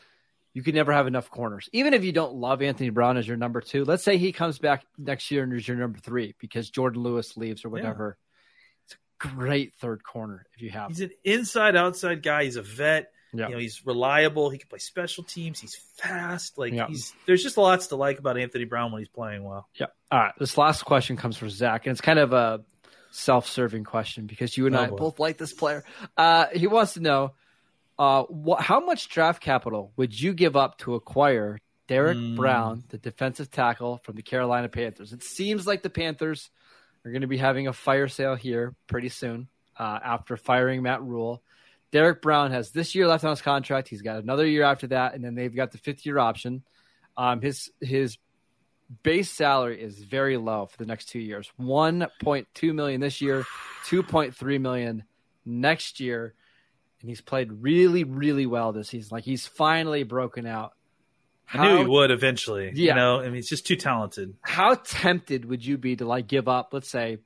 you 0.54 0.62
can 0.62 0.76
never 0.76 0.94
have 0.94 1.08
enough 1.08 1.30
corners. 1.30 1.68
Even 1.74 1.94
if 1.94 2.04
you 2.04 2.12
don't 2.12 2.36
love 2.36 2.62
Anthony 2.62 2.90
Brown 2.90 3.18
as 3.18 3.28
your 3.28 3.38
number 3.38 3.60
two, 3.60 3.86
let's 3.86 4.04
say 4.04 4.18
he 4.18 4.32
comes 4.32 4.60
back 4.60 4.86
next 4.98 5.32
year 5.32 5.44
and 5.44 5.54
is 5.54 5.68
your 5.68 5.78
number 5.78 6.00
three 6.00 6.36
because 6.40 6.70
Jourdan 6.70 6.98
Lewis 6.98 7.36
leaves 7.36 7.66
or 7.66 7.70
whatever. 7.70 8.18
Yeah. 8.20 8.86
It's 8.86 8.96
a 8.96 9.36
great 9.36 9.74
third 9.76 10.04
corner 10.04 10.46
if 10.56 10.62
you 10.62 10.70
have. 10.70 10.90
He's 10.90 11.02
an 11.02 11.12
inside 11.24 11.76
outside 11.76 12.22
guy. 12.22 12.44
He's 12.44 12.56
a 12.56 12.62
vet. 12.62 13.12
Yeah. 13.36 13.48
You 13.48 13.54
know, 13.54 13.60
he's 13.60 13.84
reliable. 13.84 14.52
He 14.52 14.60
can 14.60 14.70
play 14.70 14.78
special 14.78 15.24
teams. 15.24 15.60
He's 15.60 15.76
fast. 15.96 16.60
Like 16.60 16.72
yeah. 16.72 16.88
he's 16.88 17.14
there's 17.26 17.42
just 17.42 17.58
lots 17.58 17.88
to 17.88 17.96
like 17.96 18.20
about 18.20 18.38
Anthony 18.38 18.66
Brown 18.66 18.92
when 18.92 19.02
he's 19.02 19.10
playing 19.10 19.44
well. 19.44 19.68
Yeah. 19.80 19.88
All 20.12 20.20
right. 20.20 20.34
This 20.38 20.56
last 20.56 20.86
question 20.86 21.18
comes 21.18 21.36
from 21.36 21.50
Zach, 21.50 21.88
and 21.88 21.92
it's 21.92 22.02
kind 22.02 22.20
of 22.20 22.32
a 22.32 22.64
self-serving 23.10 23.86
question 23.86 24.28
because 24.28 24.56
you 24.56 24.68
and 24.68 24.76
oh, 24.76 24.82
I 24.82 24.88
boy. 24.88 24.98
both 24.98 25.20
like 25.20 25.38
this 25.38 25.52
player. 25.52 25.84
Uh, 26.16 26.46
he 26.54 26.68
wants 26.68 26.94
to 26.94 27.00
know 27.00 27.34
uh, 27.98 28.24
wh- 28.24 28.62
how 28.62 28.80
much 28.80 29.10
draft 29.10 29.42
capital 29.42 29.92
would 29.96 30.20
you 30.20 30.34
give 30.34 30.56
up 30.56 30.78
to 30.80 30.96
acquire 30.96 31.60
Derrick 31.88 32.18
mm. 32.18 32.36
Brown, 32.36 32.84
the 32.90 32.98
defensive 32.98 33.52
tackle 33.52 34.00
from 34.04 34.16
the 34.16 34.22
Carolina 34.22 34.70
Panthers? 34.70 35.14
It 35.14 35.24
seems 35.24 35.68
like 35.68 35.84
the 35.84 35.90
Panthers 35.90 36.50
are 37.06 37.12
going 37.12 37.22
to 37.22 37.28
be 37.28 37.38
having 37.38 37.68
a 37.68 37.74
fire 37.74 38.08
sale 38.08 38.36
here 38.36 38.76
pretty 38.88 39.10
soon 39.10 39.48
uh, 39.78 40.00
after 40.04 40.38
firing 40.38 40.84
Matt 40.84 41.02
Rhule. 41.04 41.44
Derrick 41.92 42.22
Brown 42.22 42.52
has 42.52 42.72
this 42.72 42.96
year 42.96 43.08
left 43.08 43.24
on 43.24 43.30
his 43.30 43.42
contract. 43.42 43.88
He's 43.88 44.02
got 44.02 44.22
another 44.22 44.48
year 44.48 44.64
after 44.64 44.88
that, 44.88 45.14
and 45.14 45.24
then 45.24 45.36
they've 45.36 45.56
got 45.56 45.72
the 45.72 45.78
fifth 45.78 46.06
year 46.06 46.18
option. 46.18 46.64
Um, 47.16 47.42
his 47.42 47.72
his 47.80 48.18
base 49.04 49.30
salary 49.30 49.82
is 49.82 50.00
very 50.00 50.38
low 50.38 50.66
for 50.66 50.78
the 50.78 50.86
next 50.86 51.10
two 51.10 51.20
years. 51.20 51.52
One 51.58 52.08
point 52.22 52.48
two 52.56 52.74
million 52.74 53.00
this 53.00 53.22
year, 53.22 53.46
two 53.86 54.02
point 54.02 54.36
three 54.36 54.58
million 54.58 55.04
next 55.46 56.00
year, 56.00 56.34
and 57.04 57.10
he's 57.10 57.22
played 57.22 57.52
really, 57.52 58.06
really 58.06 58.46
well 58.46 58.72
this 58.72 58.88
season. 58.88 59.10
Like 59.12 59.26
he's 59.26 59.46
finally 59.46 60.04
broken 60.04 60.48
out. 60.48 60.72
How, 61.44 61.64
I 61.64 61.74
knew 61.74 61.78
he 61.80 61.86
would 61.86 62.12
eventually. 62.12 62.72
Yeah. 62.74 62.94
You 62.94 62.96
know, 62.96 63.20
I 63.20 63.26
mean, 63.26 63.36
he's 63.36 63.50
just 63.50 63.68
too 63.68 63.76
talented. 63.76 64.36
How 64.42 64.76
tempted 64.76 65.44
would 65.44 65.66
you 65.66 65.78
be 65.78 65.98
to 65.98 66.06
like 66.06 66.28
give 66.28 66.48
up, 66.48 66.70
let's 66.72 66.90
say, 66.90 67.18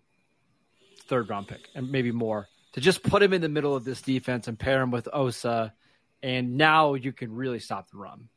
third 1.08 1.30
round 1.30 1.48
pick 1.48 1.70
and 1.76 1.92
maybe 1.92 2.12
more 2.12 2.48
to 2.74 2.82
just 2.82 3.04
put 3.04 3.22
him 3.22 3.34
in 3.34 3.42
the 3.42 3.50
middle 3.50 3.76
of 3.76 3.86
this 3.86 4.02
defense 4.02 4.48
and 4.48 4.58
pair 4.58 4.82
him 4.82 4.90
with 4.90 5.08
Osa, 5.14 5.74
and 6.24 6.58
now 6.58 6.96
you 6.96 7.14
can 7.14 7.32
really 7.32 7.60
stop 7.60 7.90
the 7.92 7.98
run. 7.98 8.30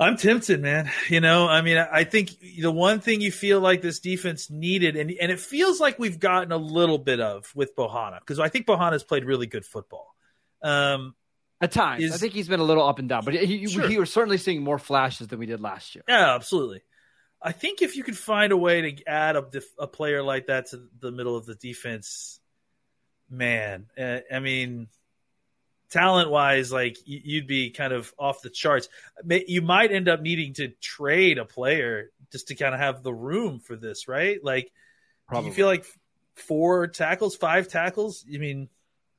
I'm 0.00 0.16
tempted, 0.16 0.62
man. 0.62 0.90
You 1.10 1.20
know, 1.20 1.46
I 1.46 1.60
mean, 1.60 1.76
I 1.76 2.04
think 2.04 2.30
the 2.58 2.72
one 2.72 3.00
thing 3.00 3.20
you 3.20 3.30
feel 3.30 3.60
like 3.60 3.82
this 3.82 4.00
defense 4.00 4.48
needed, 4.50 4.96
and 4.96 5.10
and 5.10 5.30
it 5.30 5.38
feels 5.38 5.78
like 5.78 5.98
we've 5.98 6.18
gotten 6.18 6.52
a 6.52 6.56
little 6.56 6.96
bit 6.96 7.20
of 7.20 7.52
with 7.54 7.76
Bohanna, 7.76 8.18
because 8.18 8.40
I 8.40 8.48
think 8.48 8.66
Bohanna's 8.66 9.04
played 9.04 9.26
really 9.26 9.46
good 9.46 9.66
football. 9.66 10.14
Um, 10.62 11.14
At 11.60 11.72
times, 11.72 12.02
is, 12.02 12.14
I 12.14 12.16
think 12.16 12.32
he's 12.32 12.48
been 12.48 12.60
a 12.60 12.64
little 12.64 12.88
up 12.88 12.98
and 12.98 13.10
down, 13.10 13.26
but 13.26 13.34
he, 13.34 13.66
sure. 13.66 13.86
he 13.86 13.98
was 13.98 14.10
certainly 14.10 14.38
seeing 14.38 14.62
more 14.62 14.78
flashes 14.78 15.28
than 15.28 15.38
we 15.38 15.44
did 15.44 15.60
last 15.60 15.94
year. 15.94 16.02
Yeah, 16.08 16.34
absolutely. 16.34 16.80
I 17.42 17.52
think 17.52 17.82
if 17.82 17.96
you 17.96 18.02
could 18.02 18.16
find 18.16 18.52
a 18.52 18.56
way 18.56 18.92
to 18.92 19.04
add 19.06 19.36
a, 19.36 19.44
a 19.78 19.86
player 19.86 20.22
like 20.22 20.46
that 20.46 20.70
to 20.70 20.88
the 20.98 21.10
middle 21.10 21.36
of 21.36 21.44
the 21.44 21.54
defense, 21.54 22.40
man, 23.28 23.86
uh, 23.98 24.20
I 24.32 24.40
mean, 24.40 24.88
talent 25.90 26.30
wise, 26.30 26.72
like 26.72 26.96
you'd 27.04 27.46
be 27.46 27.70
kind 27.70 27.92
of 27.92 28.12
off 28.18 28.42
the 28.42 28.50
charts. 28.50 28.88
You 29.24 29.62
might 29.62 29.92
end 29.92 30.08
up 30.08 30.20
needing 30.20 30.54
to 30.54 30.68
trade 30.80 31.38
a 31.38 31.44
player 31.44 32.10
just 32.32 32.48
to 32.48 32.54
kind 32.54 32.74
of 32.74 32.80
have 32.80 33.02
the 33.02 33.12
room 33.12 33.58
for 33.60 33.76
this, 33.76 34.08
right? 34.08 34.42
Like, 34.42 34.70
Probably. 35.26 35.44
do 35.44 35.48
you 35.48 35.54
feel 35.54 35.66
like 35.66 35.84
four 36.34 36.86
tackles, 36.86 37.36
five 37.36 37.68
tackles? 37.68 38.24
You 38.26 38.38
mean? 38.38 38.68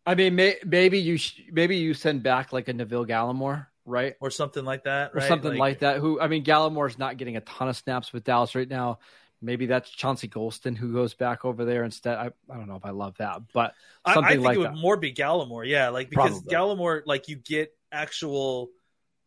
I 0.06 0.16
mean, 0.16 0.36
may, 0.36 0.56
maybe 0.66 1.00
you 1.00 1.18
sh- 1.18 1.42
maybe 1.52 1.78
you 1.78 1.94
send 1.94 2.24
back 2.24 2.54
like 2.54 2.68
a 2.68 2.74
Neville 2.74 3.06
Gallimore, 3.06 3.68
right, 3.86 4.16
or 4.20 4.32
something 4.32 4.66
like 4.66 4.86
that, 4.86 5.14
right? 5.14 5.24
or 5.24 5.28
something 5.28 5.52
like, 5.52 5.60
like 5.60 5.80
that. 5.80 5.98
Who 6.00 6.20
I 6.20 6.28
mean, 6.28 6.44
Gallimore's 6.44 6.98
not 6.98 7.18
getting 7.18 7.38
a 7.38 7.42
ton 7.42 7.70
of 7.70 7.78
snaps 7.78 8.12
with 8.12 8.24
Dallas 8.24 8.56
right 8.56 8.68
now 8.68 9.00
maybe 9.42 9.66
that's 9.66 9.90
Chauncey 9.90 10.28
Golston 10.28 10.78
who 10.78 10.94
goes 10.94 11.14
back 11.14 11.46
over 11.46 11.66
there 11.66 11.84
instead. 11.84 12.18
I, 12.18 12.32
I 12.50 12.58
don't 12.58 12.68
know 12.68 12.76
if 12.76 12.86
I 12.86 12.92
love 12.92 13.18
that, 13.18 13.42
but 13.54 13.74
something 14.06 14.24
I, 14.24 14.28
I 14.28 14.32
think 14.34 14.46
like 14.46 14.56
it 14.56 14.60
would 14.60 14.76
more 14.76 14.98
be 14.98 15.14
Gallimore, 15.14 15.68
yeah, 15.68 15.90
like 15.90 16.10
because 16.10 16.42
Probably. 16.42 16.54
Gallimore, 16.54 17.02
like 17.06 17.28
you 17.28 17.36
get 17.36 17.74
actual. 17.92 18.70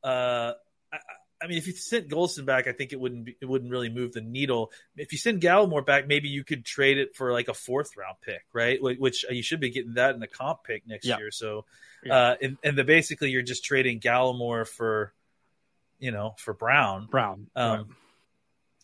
uh 0.03 0.53
I, 0.93 0.99
I 1.43 1.47
mean, 1.47 1.59
if 1.59 1.67
you 1.67 1.75
sent 1.75 2.09
Golston 2.09 2.47
back, 2.47 2.69
I 2.69 2.73
think 2.73 2.95
it 2.95 3.01
wouldn't 3.01 3.27
be, 3.27 3.37
it 3.39 3.45
wouldn't 3.45 3.71
really 3.71 3.91
move 3.91 4.15
the 4.15 4.23
needle. 4.23 4.73
If 4.97 5.13
you 5.13 5.19
send 5.19 5.43
Gallimore 5.43 5.85
back, 5.85 6.07
maybe 6.07 6.29
you 6.29 6.43
could 6.43 6.65
trade 6.65 6.97
it 6.97 7.17
for 7.17 7.33
like 7.33 7.49
a 7.49 7.55
fourth 7.55 7.99
round 7.99 8.17
pick, 8.23 8.47
right? 8.55 8.79
Which 8.81 9.27
you 9.29 9.43
should 9.43 9.61
be 9.61 9.69
getting 9.69 9.95
that 9.95 10.15
in 10.15 10.21
the 10.21 10.27
comp 10.27 10.65
pick 10.65 10.87
next 10.87 11.05
yeah. 11.05 11.19
year. 11.19 11.31
So, 11.31 11.67
yeah. 12.03 12.15
uh, 12.17 12.37
and, 12.41 12.57
and 12.63 12.79
the 12.79 12.85
basically 12.85 13.31
you're 13.31 13.43
just 13.43 13.63
trading 13.63 14.01
Gallimore 14.01 14.67
for, 14.67 15.13
you 15.99 16.13
know, 16.13 16.35
for 16.39 16.55
Brown. 16.55 17.09
Brown. 17.11 17.49
Um, 17.55 17.71
right. 17.71 17.87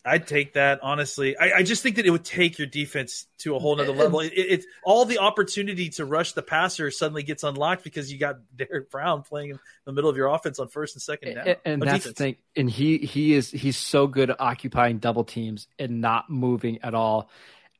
I'd 0.03 0.25
take 0.25 0.53
that 0.53 0.79
honestly. 0.81 1.37
I, 1.37 1.57
I, 1.57 1.63
just 1.63 1.83
think 1.83 1.97
that 1.97 2.07
it 2.07 2.09
would 2.09 2.25
take 2.25 2.57
your 2.57 2.65
defense 2.65 3.27
to 3.39 3.55
a 3.55 3.59
whole 3.59 3.75
nother 3.75 3.93
level. 3.93 4.19
It, 4.21 4.31
it's 4.33 4.65
all 4.83 5.05
the 5.05 5.19
opportunity 5.19 5.89
to 5.89 6.05
rush 6.05 6.33
the 6.33 6.41
passer 6.41 6.89
suddenly 6.89 7.21
gets 7.21 7.43
unlocked 7.43 7.83
because 7.83 8.11
you 8.11 8.17
got 8.17 8.39
Derrick 8.55 8.89
Brown 8.89 9.21
playing 9.21 9.51
in 9.51 9.59
the 9.85 9.93
middle 9.93 10.09
of 10.09 10.17
your 10.17 10.27
offense 10.27 10.57
on 10.57 10.69
first 10.69 10.95
and 10.95 11.01
second 11.01 11.35
down. 11.35 11.47
And, 11.47 11.57
and 11.65 11.81
that's 11.83 12.05
defense. 12.05 12.17
the 12.17 12.23
thing. 12.23 12.35
And 12.55 12.69
he 12.69 12.97
he 12.97 13.33
is 13.33 13.51
he's 13.51 13.77
so 13.77 14.07
good 14.07 14.31
at 14.31 14.41
occupying 14.41 14.97
double 14.97 15.23
teams 15.23 15.67
and 15.77 16.01
not 16.01 16.29
moving 16.29 16.79
at 16.81 16.95
all. 16.95 17.29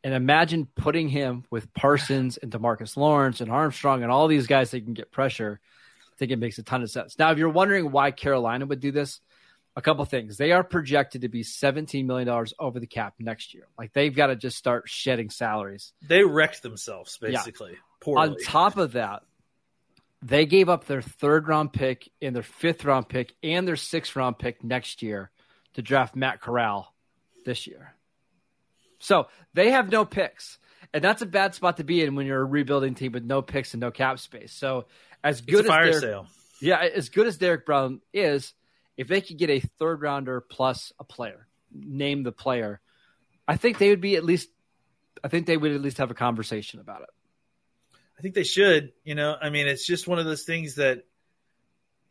And 0.03 0.13
imagine 0.13 0.67
putting 0.75 1.09
him 1.09 1.45
with 1.49 1.73
Parsons 1.73 2.37
and 2.37 2.51
Demarcus 2.51 2.97
Lawrence 2.97 3.41
and 3.41 3.51
Armstrong 3.51 4.03
and 4.03 4.11
all 4.11 4.27
these 4.27 4.47
guys 4.47 4.71
that 4.71 4.83
can 4.83 4.93
get 4.93 5.11
pressure. 5.11 5.59
I 6.11 6.17
think 6.17 6.31
it 6.31 6.37
makes 6.37 6.59
a 6.59 6.63
ton 6.63 6.83
of 6.83 6.91
sense. 6.91 7.17
Now, 7.17 7.31
if 7.31 7.39
you're 7.39 7.49
wondering 7.49 7.91
why 7.91 8.11
Carolina 8.11 8.67
would 8.67 8.79
do 8.79 8.91
this, 8.91 9.21
a 9.75 9.81
couple 9.81 10.03
things. 10.05 10.37
They 10.37 10.51
are 10.51 10.63
projected 10.63 11.21
to 11.21 11.29
be 11.29 11.43
$17 11.43 12.05
million 12.05 12.29
over 12.59 12.79
the 12.79 12.87
cap 12.87 13.15
next 13.19 13.53
year. 13.53 13.67
Like 13.77 13.93
they've 13.93 14.15
got 14.15 14.27
to 14.27 14.35
just 14.35 14.57
start 14.57 14.89
shedding 14.89 15.29
salaries. 15.29 15.93
They 16.01 16.23
wrecked 16.23 16.61
themselves, 16.61 17.17
basically. 17.17 17.77
Yeah. 18.05 18.13
On 18.13 18.35
top 18.43 18.77
of 18.77 18.93
that, 18.93 19.23
they 20.21 20.45
gave 20.45 20.69
up 20.69 20.85
their 20.85 21.01
third 21.01 21.47
round 21.47 21.73
pick 21.73 22.09
and 22.21 22.35
their 22.35 22.43
fifth 22.43 22.85
round 22.85 23.09
pick 23.09 23.33
and 23.41 23.67
their 23.67 23.75
sixth 23.75 24.15
round 24.15 24.37
pick 24.37 24.63
next 24.63 25.01
year 25.01 25.31
to 25.73 25.81
draft 25.81 26.15
Matt 26.15 26.41
Corral 26.41 26.93
this 27.45 27.65
year. 27.65 27.95
So 28.99 29.27
they 29.53 29.71
have 29.71 29.91
no 29.91 30.05
picks. 30.05 30.59
And 30.93 31.03
that's 31.03 31.21
a 31.21 31.25
bad 31.25 31.55
spot 31.55 31.77
to 31.77 31.83
be 31.83 32.03
in 32.03 32.15
when 32.15 32.25
you're 32.25 32.41
a 32.41 32.45
rebuilding 32.45 32.95
team 32.95 33.13
with 33.13 33.23
no 33.23 33.41
picks 33.41 33.73
and 33.73 33.81
no 33.81 33.91
cap 33.91 34.19
space. 34.19 34.51
So 34.51 34.85
as 35.23 35.41
good 35.41 35.65
as 35.65 35.71
Derrick, 35.71 35.95
sale. 35.95 36.27
Yeah, 36.59 36.79
as 36.79 37.09
good 37.09 37.27
as 37.27 37.37
Derrick 37.37 37.65
Brown 37.65 38.01
is, 38.13 38.53
if 38.97 39.07
they 39.07 39.21
could 39.21 39.37
get 39.37 39.49
a 39.49 39.59
third 39.59 40.01
rounder 40.01 40.41
plus 40.41 40.93
a 40.99 41.03
player, 41.03 41.47
name 41.73 42.23
the 42.23 42.31
player, 42.31 42.81
I 43.47 43.57
think 43.57 43.77
they 43.77 43.89
would 43.89 44.01
be 44.01 44.15
at 44.15 44.23
least. 44.23 44.49
I 45.23 45.27
think 45.27 45.45
they 45.45 45.57
would 45.57 45.71
at 45.71 45.81
least 45.81 45.97
have 45.97 46.11
a 46.11 46.15
conversation 46.15 46.79
about 46.79 47.01
it. 47.03 47.09
I 48.17 48.21
think 48.21 48.35
they 48.35 48.43
should. 48.43 48.93
You 49.03 49.15
know, 49.15 49.35
I 49.39 49.49
mean, 49.49 49.67
it's 49.67 49.85
just 49.85 50.07
one 50.07 50.19
of 50.19 50.25
those 50.25 50.43
things 50.43 50.75
that 50.75 51.03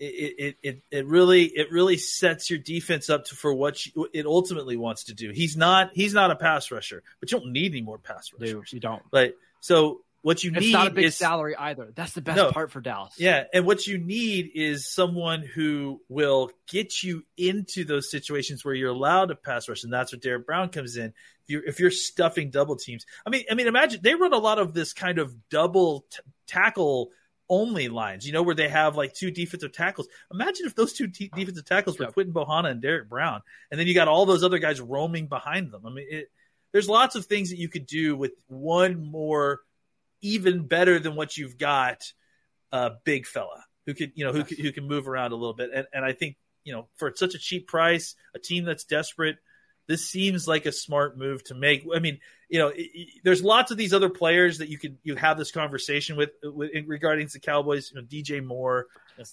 it 0.00 0.34
it 0.38 0.56
it, 0.62 0.82
it 0.90 1.06
really 1.06 1.44
it 1.44 1.70
really 1.70 1.98
sets 1.98 2.50
your 2.50 2.58
defense 2.58 3.10
up 3.10 3.26
to, 3.26 3.34
for 3.34 3.54
what 3.54 3.84
you, 3.86 4.08
it 4.12 4.26
ultimately 4.26 4.76
wants 4.76 5.04
to 5.04 5.14
do. 5.14 5.30
He's 5.30 5.56
not 5.56 5.90
he's 5.94 6.14
not 6.14 6.30
a 6.30 6.36
pass 6.36 6.70
rusher, 6.70 7.02
but 7.20 7.30
you 7.30 7.38
don't 7.38 7.52
need 7.52 7.72
any 7.72 7.82
more 7.82 7.98
pass 7.98 8.30
rushers. 8.38 8.72
you 8.72 8.80
don't. 8.80 9.02
Like 9.12 9.36
so, 9.60 10.00
what 10.22 10.44
you 10.44 10.50
it's 10.50 10.60
need 10.60 10.72
not 10.72 10.86
a 10.86 10.90
big 10.90 11.06
is, 11.06 11.16
salary 11.16 11.56
either. 11.56 11.92
That's 11.94 12.12
the 12.12 12.20
best 12.20 12.36
no, 12.36 12.52
part 12.52 12.70
for 12.70 12.80
Dallas. 12.80 13.14
Yeah, 13.18 13.44
and 13.54 13.64
what 13.64 13.86
you 13.86 13.98
need 13.98 14.50
is 14.54 14.86
someone 14.86 15.42
who 15.42 16.02
will 16.08 16.50
get 16.68 17.02
you 17.02 17.24
into 17.36 17.84
those 17.84 18.10
situations 18.10 18.64
where 18.64 18.74
you're 18.74 18.90
allowed 18.90 19.26
to 19.26 19.34
pass 19.34 19.68
rush, 19.68 19.84
and 19.84 19.92
that's 19.92 20.12
where 20.12 20.20
Derrick 20.20 20.46
Brown 20.46 20.68
comes 20.68 20.96
in. 20.96 21.14
If 21.44 21.48
you're 21.48 21.64
if 21.64 21.80
you're 21.80 21.90
stuffing 21.90 22.50
double 22.50 22.76
teams, 22.76 23.06
I 23.26 23.30
mean, 23.30 23.44
I 23.50 23.54
mean, 23.54 23.66
imagine 23.66 24.00
they 24.02 24.14
run 24.14 24.32
a 24.32 24.38
lot 24.38 24.58
of 24.58 24.74
this 24.74 24.92
kind 24.92 25.18
of 25.18 25.34
double 25.48 26.04
t- 26.10 26.18
tackle 26.46 27.10
only 27.48 27.88
lines, 27.88 28.26
you 28.26 28.32
know, 28.32 28.42
where 28.42 28.54
they 28.54 28.68
have 28.68 28.96
like 28.96 29.14
two 29.14 29.30
defensive 29.30 29.72
tackles. 29.72 30.06
Imagine 30.32 30.66
if 30.66 30.74
those 30.74 30.92
two 30.92 31.08
t- 31.08 31.30
defensive 31.34 31.64
tackles 31.64 31.98
were. 31.98 32.06
Quinton 32.06 32.34
Bohanna 32.34 32.70
and 32.70 32.82
Derek 32.82 33.08
Brown, 33.08 33.40
and 33.70 33.80
then 33.80 33.86
you 33.86 33.94
got 33.94 34.06
all 34.06 34.26
those 34.26 34.44
other 34.44 34.58
guys 34.58 34.80
roaming 34.80 35.28
behind 35.28 35.72
them. 35.72 35.86
I 35.86 35.90
mean, 35.90 36.06
it, 36.08 36.30
there's 36.72 36.88
lots 36.88 37.16
of 37.16 37.24
things 37.24 37.50
that 37.50 37.58
you 37.58 37.68
could 37.68 37.86
do 37.86 38.16
with 38.16 38.32
one 38.46 39.10
more 39.10 39.60
even 40.20 40.66
better 40.66 40.98
than 40.98 41.14
what 41.16 41.36
you've 41.36 41.58
got, 41.58 42.12
uh, 42.72 42.90
big 43.04 43.26
fella 43.26 43.64
who 43.86 43.94
could 43.94 44.12
you 44.14 44.24
know 44.24 44.32
who 44.32 44.42
who 44.42 44.72
can 44.72 44.86
move 44.86 45.08
around 45.08 45.32
a 45.32 45.36
little 45.36 45.54
bit. 45.54 45.70
And 45.74 45.86
and 45.92 46.04
I 46.04 46.12
think 46.12 46.36
you 46.64 46.72
know 46.72 46.88
for 46.96 47.12
such 47.14 47.34
a 47.34 47.38
cheap 47.38 47.66
price, 47.66 48.14
a 48.34 48.38
team 48.38 48.64
that's 48.64 48.84
desperate, 48.84 49.36
this 49.86 50.06
seems 50.06 50.46
like 50.46 50.66
a 50.66 50.72
smart 50.72 51.18
move 51.18 51.42
to 51.44 51.54
make. 51.54 51.84
I 51.92 51.98
mean, 51.98 52.20
you 52.48 52.58
know, 52.58 52.68
it, 52.68 52.88
it, 52.94 53.08
there's 53.24 53.42
lots 53.42 53.70
of 53.70 53.76
these 53.76 53.92
other 53.92 54.10
players 54.10 54.58
that 54.58 54.68
you 54.68 54.78
could 54.78 54.98
you 55.02 55.16
have 55.16 55.38
this 55.38 55.50
conversation 55.50 56.16
with, 56.16 56.30
with 56.42 56.70
regarding 56.86 57.28
the 57.32 57.40
Cowboys. 57.40 57.90
You 57.92 58.00
know, 58.00 58.06
DJ 58.06 58.44
Moore, 58.44 58.86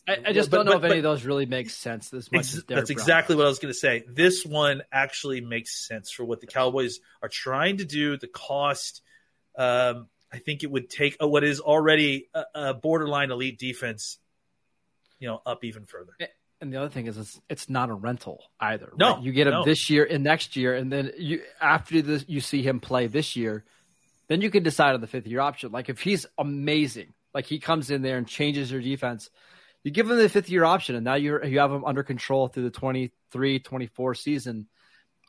I, 0.07 0.17
I 0.27 0.33
just 0.33 0.49
But- 0.49 0.57
don't 0.57 0.65
know 0.65 0.79
but- 0.79 0.85
if 0.85 0.91
any 0.91 0.99
of 0.99 1.03
those 1.03 1.23
really 1.25 1.45
make 1.45 1.69
sense 1.69 2.09
this 2.09 2.31
much. 2.31 2.53
Ex- 2.55 2.63
that's 2.67 2.89
exactly 2.89 3.35
what 3.35 3.45
I 3.45 3.49
was 3.49 3.59
going 3.59 3.73
to 3.73 3.79
say. 3.79 4.03
This 4.07 4.45
one 4.45 4.81
actually 4.91 5.41
makes 5.41 5.87
sense 5.87 6.09
for 6.11 6.25
what 6.25 6.41
the 6.41 6.47
Cowboys 6.47 6.99
are 7.21 7.29
trying 7.29 7.77
to 7.77 7.85
do. 7.85 8.17
The 8.17 8.27
cost, 8.27 9.01
um, 9.57 10.07
I 10.31 10.39
think 10.39 10.63
it 10.63 10.71
would 10.71 10.89
take 10.89 11.17
what 11.19 11.43
is 11.43 11.59
already 11.59 12.27
a, 12.33 12.43
a 12.53 12.73
borderline 12.73 13.31
elite 13.31 13.57
defense, 13.57 14.17
you 15.19 15.27
know, 15.27 15.41
up 15.45 15.63
even 15.63 15.85
further. 15.85 16.11
And 16.59 16.73
the 16.73 16.77
other 16.77 16.89
thing 16.89 17.05
is, 17.05 17.17
it's, 17.17 17.39
it's 17.49 17.69
not 17.69 17.89
a 17.89 17.93
rental 17.93 18.43
either. 18.59 18.91
No, 18.97 19.13
right? 19.13 19.23
you 19.23 19.31
get 19.31 19.47
him 19.47 19.53
no. 19.53 19.63
this 19.63 19.89
year 19.89 20.07
and 20.09 20.23
next 20.23 20.55
year, 20.55 20.73
and 20.73 20.91
then 20.91 21.11
you 21.17 21.41
after 21.61 22.01
this, 22.01 22.25
you 22.27 22.41
see 22.41 22.63
him 22.63 22.79
play 22.79 23.07
this 23.07 23.35
year, 23.35 23.63
then 24.27 24.41
you 24.41 24.49
can 24.49 24.63
decide 24.63 24.95
on 24.95 25.01
the 25.01 25.07
fifth 25.07 25.27
year 25.27 25.39
option. 25.39 25.71
Like 25.71 25.89
if 25.89 26.01
he's 26.01 26.25
amazing, 26.37 27.13
like 27.33 27.45
he 27.45 27.59
comes 27.59 27.91
in 27.91 28.01
there 28.01 28.17
and 28.17 28.27
changes 28.27 28.71
your 28.71 28.81
defense, 28.81 29.29
you 29.83 29.91
give 29.91 30.09
him 30.09 30.17
the 30.17 30.29
fifth 30.29 30.49
year 30.49 30.65
option, 30.65 30.95
and 30.95 31.05
now 31.05 31.13
you 31.13 31.43
you 31.43 31.59
have 31.59 31.71
him 31.71 31.85
under 31.85 32.03
control 32.03 32.47
through 32.47 32.69
the 32.69 33.11
23-24 33.31 34.17
season. 34.17 34.67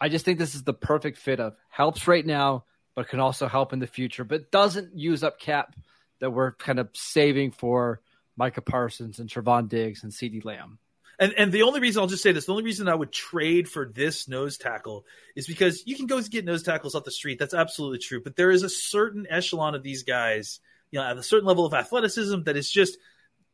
I 0.01 0.09
just 0.09 0.25
think 0.25 0.39
this 0.39 0.55
is 0.55 0.63
the 0.63 0.73
perfect 0.73 1.19
fit 1.19 1.41
of 1.41 1.57
helps 1.69 2.09
right 2.09 2.25
now, 2.25 2.65
but 2.99 3.07
can 3.07 3.21
also 3.21 3.47
help 3.47 3.73
in 3.73 3.79
the 3.79 3.87
future, 3.87 4.25
but 4.25 4.51
doesn't 4.51 4.99
use 4.99 5.23
up 5.23 5.39
cap 5.39 5.77
that 6.19 6.31
we're 6.33 6.51
kind 6.55 6.81
of 6.81 6.89
saving 6.95 7.53
for 7.53 8.01
Micah 8.37 8.61
Parsons 8.61 9.21
and 9.21 9.31
Trevon 9.31 9.69
Diggs 9.69 10.03
and 10.03 10.11
CeeDee 10.11 10.45
Lamb. 10.45 10.81
And 11.17 11.33
and 11.35 11.53
the 11.53 11.63
only 11.63 11.79
reason 11.79 12.01
I'll 12.01 12.09
just 12.09 12.25
say 12.25 12.33
this, 12.33 12.47
the 12.47 12.51
only 12.51 12.65
reason 12.65 12.89
I 12.89 12.97
would 12.97 13.13
trade 13.13 13.69
for 13.69 13.87
this 13.87 14.27
nose 14.27 14.59
tackle 14.59 15.07
is 15.37 15.47
because 15.47 15.85
you 15.87 15.95
can 15.95 16.07
go 16.07 16.21
get 16.23 16.45
nose 16.45 16.65
tackles 16.65 16.97
off 16.97 17.05
the 17.05 17.13
street. 17.13 17.39
That's 17.39 17.55
absolutely 17.55 17.99
true. 18.01 18.21
But 18.21 18.35
there 18.35 18.51
is 18.51 18.65
a 18.65 18.69
certain 18.69 19.29
echelon 19.31 19.77
of 19.77 19.85
these 19.85 20.03
guys, 20.03 20.59
you 20.91 20.99
know, 20.99 21.07
at 21.07 21.17
a 21.17 21.23
certain 21.23 21.47
level 21.47 21.67
of 21.67 21.75
athleticism 21.75 22.43
that 22.47 22.57
is 22.57 22.69
just 22.69 22.99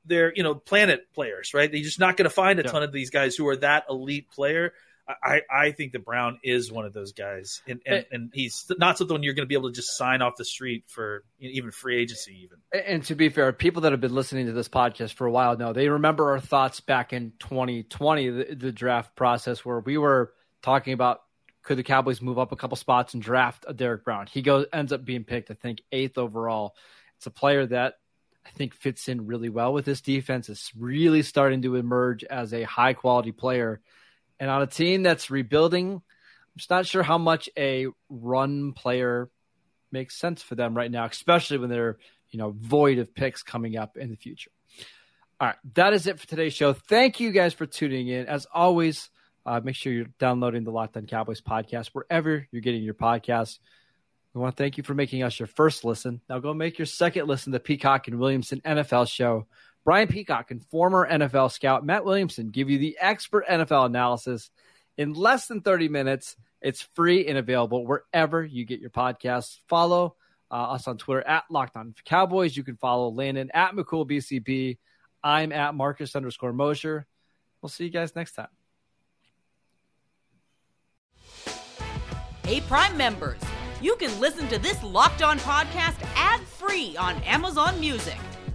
they're 0.07 0.33
you 0.35 0.43
know 0.43 0.55
planet 0.55 1.13
players, 1.13 1.53
right? 1.53 1.71
You're 1.71 1.85
just 1.85 2.01
not 2.01 2.17
going 2.17 2.25
to 2.25 2.35
find 2.35 2.61
a 2.61 2.63
Yeah. 2.63 2.71
ton 2.71 2.83
of 2.83 2.93
these 2.93 3.11
guys 3.11 3.37
who 3.37 3.47
are 3.49 3.57
that 3.57 3.85
elite 3.91 4.31
player. 4.31 4.73
I, 5.07 5.43
I 5.51 5.71
think 5.73 5.93
that 5.93 6.05
Brown 6.05 6.39
is 6.43 6.73
one 6.73 6.87
of 6.87 6.93
those 6.93 7.13
guys, 7.13 7.61
and 7.69 7.81
and, 7.85 8.07
and 8.11 8.31
he's 8.33 8.71
not 8.79 8.97
something 8.97 9.23
you're 9.23 9.35
going 9.35 9.45
to 9.45 9.49
be 9.49 9.55
able 9.55 9.69
to 9.69 9.75
just 9.75 9.97
sign 9.97 10.23
off 10.23 10.37
the 10.37 10.45
street 10.45 10.85
for 10.87 11.25
you 11.39 11.49
know, 11.49 11.55
even 11.55 11.71
free 11.73 12.01
agency, 12.01 12.45
even. 12.45 12.59
And 12.87 13.05
to 13.05 13.15
be 13.15 13.29
fair, 13.29 13.53
people 13.53 13.83
that 13.83 13.93
have 13.93 14.01
been 14.01 14.15
listening 14.15 14.47
to 14.47 14.53
this 14.53 14.69
podcast 14.69 15.13
for 15.13 15.27
a 15.27 15.31
while 15.31 15.57
know 15.59 15.73
they 15.73 15.89
remember 15.89 16.31
our 16.31 16.41
thoughts 16.41 16.81
back 16.81 17.13
in 17.13 17.33
2020, 17.41 18.31
the, 18.31 18.55
the 18.55 18.73
draft 18.73 19.15
process, 19.15 19.65
where 19.65 19.81
we 19.81 19.99
were 19.99 20.33
talking 20.63 20.95
about 20.95 21.21
could 21.63 21.79
the 21.79 21.83
Cowboys 21.83 22.23
move 22.23 22.39
up 22.39 22.53
a 22.53 22.57
couple 22.57 22.77
spots 22.77 23.15
and 23.15 23.23
draft 23.23 23.65
a 23.69 23.75
Derrick 23.75 24.05
Brown. 24.05 24.27
He 24.31 24.43
goes 24.43 24.67
ends 24.73 24.93
up 24.93 25.05
being 25.05 25.25
picked, 25.25 25.51
I 25.51 25.55
think, 25.55 25.83
eighth 25.93 26.19
overall. 26.19 26.75
It's 27.19 27.27
a 27.27 27.31
player 27.31 27.67
that 27.67 27.95
I 28.47 28.51
think 28.51 28.75
fits 28.75 29.09
in 29.09 29.27
really 29.27 29.49
well 29.49 29.73
with 29.73 29.85
this 29.85 30.01
defense. 30.01 30.49
It's 30.49 30.71
really 30.77 31.23
starting 31.23 31.63
to 31.63 31.77
emerge 31.77 32.25
as 32.25 32.53
a 32.53 32.63
high 32.63 32.93
quality 32.93 33.33
player. 33.33 33.81
And 34.41 34.51
on 34.51 34.63
a 34.63 34.67
team 34.67 35.03
that's 35.03 35.31
rebuilding, 35.31 35.93
I'm 35.95 36.59
just 36.59 36.71
not 36.71 36.87
sure 36.87 37.03
how 37.03 37.19
much 37.19 37.49
a 37.57 37.87
run 38.09 38.73
player 38.73 39.31
makes 39.91 40.17
sense 40.17 40.43
for 40.43 40.55
them 40.55 40.77
right 40.77 40.91
now, 40.91 41.05
especially 41.07 41.59
when 41.59 41.71
they're 41.71 41.99
you 42.31 42.39
know 42.39 42.55
void 42.57 42.99
of 42.99 43.15
picks 43.15 43.43
coming 43.43 43.77
up 43.77 43.97
in 43.97 44.11
the 44.11 44.17
future. 44.17 44.51
All 45.41 45.49
right, 45.49 45.57
that 45.75 45.93
is 45.93 46.07
it 46.07 46.21
for 46.21 46.27
today's 46.27 46.53
show. 46.53 46.73
Thank 46.73 47.21
you 47.21 47.33
guys 47.33 47.55
for 47.55 47.67
tuning 47.67 48.09
in. 48.09 48.27
As 48.27 48.47
always, 48.53 49.11
uh, 49.47 49.61
make 49.63 49.77
sure 49.77 49.93
you're 49.93 50.07
downloading 50.19 50.65
the 50.65 50.71
Locked 50.71 50.97
On 50.97 51.07
Cowboys 51.07 51.41
podcast 51.41 51.89
wherever 51.89 52.47
you're 52.51 52.63
getting 52.63 52.83
your 52.83 52.95
podcast. 52.95 53.59
We 54.33 54.41
want 54.41 54.57
to 54.57 54.63
thank 54.63 54.79
you 54.79 54.85
for 54.85 54.95
making 54.95 55.23
us 55.23 55.39
your 55.39 55.47
first 55.47 55.85
listen. 55.85 56.21
Now 56.29 56.41
go 56.41 56.55
make 56.55 56.79
your 56.79 56.87
second 56.87 57.29
listen 57.29 57.53
to 57.53 57.61
Peacock 57.61 58.09
and 58.09 58.19
Williamson 58.19 58.61
NFL 58.65 59.09
show. 59.09 59.47
Brian 59.85 60.09
Peacock 60.09 60.51
and 60.51 60.65
former 60.67 61.09
NFL 61.09 61.53
scout 61.53 61.85
Matt 61.85 62.05
Williamson 62.05 62.51
give 62.51 62.71
you 62.71 62.79
the 62.79 62.97
expert 63.01 63.47
NFL 63.47 63.87
analysis 63.87 64.51
in 64.97 65.13
less 65.13 65.47
than 65.47 65.61
30 65.61 65.89
minutes. 65.89 66.37
It's 66.63 66.83
free 66.95 67.27
and 67.27 67.37
available 67.37 67.87
wherever 67.87 68.43
you 68.43 68.65
get 68.65 68.81
your 68.81 68.91
podcasts. 68.91 69.59
Follow 69.69 70.17
uh, 70.51 70.73
us 70.73 70.89
on 70.89 70.97
Twitter 70.97 71.27
at 71.27 71.45
Locked 71.51 71.77
On 71.77 71.95
Cowboys. 72.05 72.57
You 72.57 72.65
can 72.65 72.77
follow 72.77 73.11
Landon 73.11 73.51
at 73.53 73.73
McCoolBCB. 73.73 74.79
I'm 75.23 75.53
at 75.53 75.75
Marcus 75.75 76.17
underscore 76.17 76.53
Mosher. 76.53 77.07
We'll 77.61 77.69
see 77.71 77.85
you 77.85 77.91
guys 77.91 78.17
next 78.17 78.33
time. 78.33 78.49
Hey, 82.45 82.61
Prime 82.61 82.97
members, 82.97 83.41
you 83.81 83.97
can 83.97 84.19
listen 84.21 84.49
to 84.49 84.59
this 84.59 84.83
Locked 84.83 85.23
On 85.23 85.39
podcast 85.39 85.97
ad 86.15 86.41
free 86.41 86.95
on 86.97 87.17
Amazon 87.23 87.81
Music. 87.81 88.19